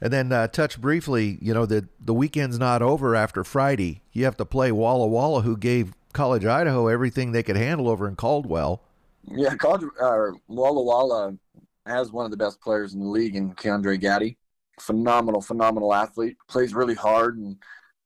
And 0.00 0.10
then 0.10 0.32
uh, 0.32 0.46
touch 0.48 0.80
briefly, 0.80 1.36
you 1.42 1.52
know, 1.52 1.66
the 1.66 1.88
the 2.00 2.14
weekend's 2.14 2.58
not 2.58 2.80
over 2.80 3.14
after 3.14 3.44
Friday. 3.44 4.00
You 4.12 4.24
have 4.24 4.36
to 4.38 4.46
play 4.46 4.72
Walla 4.72 5.06
Walla, 5.06 5.42
who 5.42 5.58
gave 5.58 5.92
College 6.14 6.46
Idaho 6.46 6.88
everything 6.88 7.32
they 7.32 7.42
could 7.42 7.56
handle 7.56 7.88
over 7.88 8.08
in 8.08 8.16
Caldwell. 8.16 8.82
Yeah, 9.24 9.54
College 9.56 9.82
uh, 10.00 10.28
Walla 10.48 10.82
Walla 10.82 11.36
has 11.84 12.12
one 12.12 12.24
of 12.24 12.30
the 12.30 12.36
best 12.38 12.60
players 12.62 12.94
in 12.94 13.00
the 13.00 13.06
league 13.06 13.36
in 13.36 13.54
Keandre 13.54 14.00
Gaddy. 14.00 14.38
Phenomenal, 14.80 15.42
phenomenal 15.42 15.92
athlete. 15.92 16.36
Plays 16.48 16.74
really 16.74 16.94
hard, 16.94 17.36
and 17.36 17.56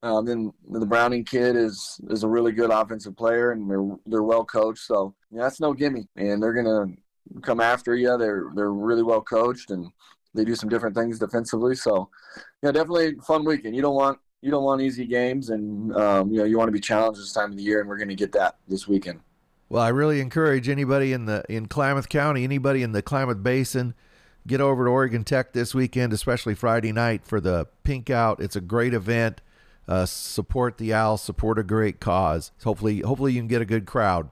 um, 0.03 0.25
then 0.25 0.53
the 0.71 0.87
Browning 0.87 1.25
kid 1.25 1.57
is 1.57 2.01
is 2.09 2.23
a 2.23 2.29
really 2.29 2.53
good 2.53 2.71
offensive 2.71 3.17
player, 3.17 3.53
and 3.53 3.71
they're 3.71 3.87
they're 4.07 4.23
well 4.23 4.45
coached. 4.45 4.85
So 4.85 5.15
yeah, 5.31 5.43
that's 5.43 5.61
no 5.61 5.75
gimme, 5.75 6.09
and 6.17 6.43
they're 6.43 6.55
gonna 6.55 6.87
come 7.43 7.61
after 7.61 7.95
you. 7.95 8.17
They're 8.17 8.47
they're 8.55 8.73
really 8.73 9.03
well 9.03 9.21
coached, 9.21 9.71
and 9.71 9.91
they 10.35 10.45
do 10.45 10.55
some 10.55 10.69
different 10.69 10.97
things 10.97 11.19
defensively. 11.19 11.75
So, 11.75 12.09
yeah, 12.63 12.73
definitely 12.73 13.17
fun 13.27 13.45
weekend. 13.45 13.77
You 13.77 13.83
don't 13.83 13.95
want 13.95 14.19
you 14.41 14.51
don't 14.51 14.65
want 14.65 14.81
easy 14.81 15.05
games, 15.05 15.51
and 15.51 15.95
um, 15.97 16.31
you 16.31 16.39
know 16.39 16.45
you 16.45 16.57
want 16.57 16.69
to 16.69 16.73
be 16.73 16.81
challenged 16.81 17.21
this 17.21 17.33
time 17.33 17.51
of 17.51 17.59
the 17.59 17.63
year, 17.63 17.81
and 17.81 17.89
we're 17.89 17.99
to 17.99 18.15
get 18.15 18.33
that 18.33 18.57
this 18.69 18.89
weekend. 18.89 19.21
Well, 19.69 19.83
I 19.83 19.89
really 19.89 20.21
encourage 20.21 20.69
anybody 20.69 21.13
in 21.13 21.27
the 21.27 21.45
in 21.49 21.67
Klamath 21.67 22.09
County, 22.09 22.43
anybody 22.43 22.83
in 22.83 22.93
the 22.93 23.03
Klamath 23.03 23.43
Basin, 23.43 23.95
get 24.47 24.63
over 24.63 24.87
to 24.87 24.91
Oregon 24.91 25.25
Tech 25.25 25.53
this 25.53 25.75
weekend, 25.75 26.15
especially 26.15 26.55
Friday 26.55 26.91
night 26.91 27.27
for 27.27 27.39
the 27.39 27.67
Pink 27.85 28.09
Out. 28.09 28.41
It's 28.41 28.57
a 28.57 28.63
great 28.63 28.95
event. 28.95 29.43
Uh, 29.89 30.07
support 30.07 30.79
the 30.79 30.95
owl. 30.95 31.17
support 31.17 31.59
a 31.59 31.65
great 31.65 32.01
cause. 32.01 32.53
Hopefully, 32.63 33.01
hopefully 33.01 33.33
you 33.33 33.41
can 33.41 33.49
get 33.49 33.63
a 33.63 33.67
good 33.67 33.87
crowd. 33.87 34.31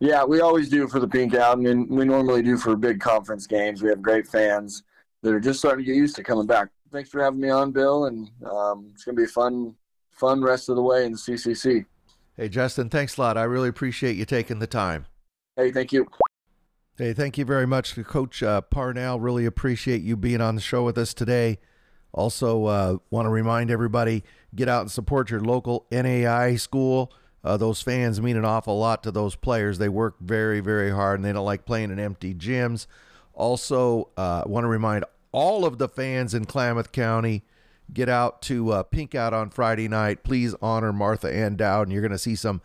Yeah, 0.00 0.24
we 0.24 0.40
always 0.40 0.68
do 0.68 0.88
for 0.88 1.00
the 1.00 1.08
Pink 1.08 1.34
Out, 1.34 1.58
and 1.58 1.88
we 1.88 2.04
normally 2.04 2.42
do 2.42 2.58
for 2.58 2.76
big 2.76 3.00
conference 3.00 3.46
games. 3.46 3.82
We 3.82 3.88
have 3.88 4.02
great 4.02 4.26
fans 4.26 4.82
that 5.22 5.32
are 5.32 5.40
just 5.40 5.58
starting 5.58 5.84
to 5.84 5.90
get 5.90 5.96
used 5.96 6.16
to 6.16 6.22
coming 6.22 6.46
back. 6.46 6.68
Thanks 6.92 7.08
for 7.10 7.22
having 7.22 7.40
me 7.40 7.48
on, 7.48 7.72
Bill, 7.72 8.06
and 8.06 8.30
um, 8.44 8.90
it's 8.92 9.04
going 9.04 9.16
to 9.16 9.22
be 9.22 9.26
fun, 9.26 9.74
fun 10.10 10.42
rest 10.42 10.68
of 10.68 10.76
the 10.76 10.82
way 10.82 11.04
in 11.04 11.12
the 11.12 11.18
CCC. 11.18 11.84
Hey, 12.36 12.48
Justin, 12.48 12.90
thanks 12.90 13.16
a 13.16 13.20
lot. 13.22 13.38
I 13.38 13.44
really 13.44 13.68
appreciate 13.68 14.16
you 14.16 14.26
taking 14.26 14.58
the 14.58 14.66
time. 14.66 15.06
Hey, 15.56 15.72
thank 15.72 15.92
you. 15.92 16.06
Hey, 16.98 17.12
thank 17.12 17.38
you 17.38 17.44
very 17.44 17.66
much, 17.66 17.94
Coach 18.04 18.42
uh, 18.42 18.60
Parnell. 18.60 19.18
Really 19.18 19.46
appreciate 19.46 20.02
you 20.02 20.16
being 20.16 20.40
on 20.40 20.54
the 20.54 20.60
show 20.60 20.84
with 20.84 20.98
us 20.98 21.14
today. 21.14 21.58
Also, 22.16 22.64
uh, 22.64 22.96
want 23.10 23.26
to 23.26 23.30
remind 23.30 23.70
everybody 23.70 24.24
get 24.54 24.68
out 24.68 24.80
and 24.80 24.90
support 24.90 25.30
your 25.30 25.40
local 25.40 25.86
NAI 25.92 26.56
school. 26.56 27.12
Uh, 27.44 27.56
those 27.56 27.80
fans 27.82 28.20
mean 28.20 28.36
an 28.36 28.44
awful 28.44 28.78
lot 28.78 29.02
to 29.04 29.12
those 29.12 29.36
players. 29.36 29.78
They 29.78 29.90
work 29.90 30.16
very, 30.18 30.60
very 30.60 30.90
hard 30.90 31.20
and 31.20 31.24
they 31.24 31.32
don't 31.32 31.44
like 31.44 31.64
playing 31.64 31.92
in 31.92 32.00
empty 32.00 32.34
gyms. 32.34 32.86
Also, 33.34 34.08
uh, 34.16 34.42
want 34.46 34.64
to 34.64 34.68
remind 34.68 35.04
all 35.30 35.66
of 35.66 35.76
the 35.76 35.88
fans 35.88 36.32
in 36.32 36.46
Klamath 36.46 36.90
County 36.90 37.44
get 37.92 38.08
out 38.08 38.40
to 38.42 38.72
uh, 38.72 38.82
Pink 38.82 39.14
Out 39.14 39.34
on 39.34 39.50
Friday 39.50 39.86
night. 39.86 40.24
Please 40.24 40.54
honor 40.62 40.92
Martha 40.92 41.32
Ann 41.32 41.54
Dowd, 41.54 41.82
and 41.82 41.92
you're 41.92 42.02
going 42.02 42.10
to 42.12 42.18
see 42.18 42.34
some 42.34 42.62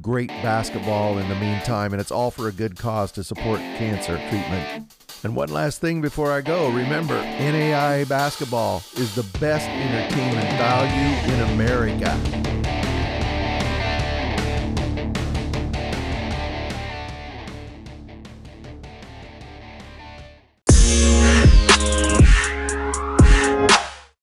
great 0.00 0.28
basketball 0.28 1.18
in 1.18 1.28
the 1.28 1.34
meantime. 1.34 1.92
And 1.92 2.00
it's 2.00 2.10
all 2.10 2.30
for 2.30 2.48
a 2.48 2.52
good 2.52 2.76
cause 2.76 3.12
to 3.12 3.22
support 3.22 3.60
cancer 3.60 4.16
treatment. 4.30 5.03
And 5.24 5.34
one 5.34 5.48
last 5.48 5.80
thing 5.80 6.02
before 6.02 6.30
I 6.30 6.42
go 6.42 6.68
remember, 6.68 7.14
NAI 7.14 8.04
basketball 8.04 8.82
is 8.98 9.14
the 9.14 9.22
best 9.38 9.66
entertainment 9.66 10.50
value 10.58 11.32
in 11.32 11.40
America. 11.54 12.53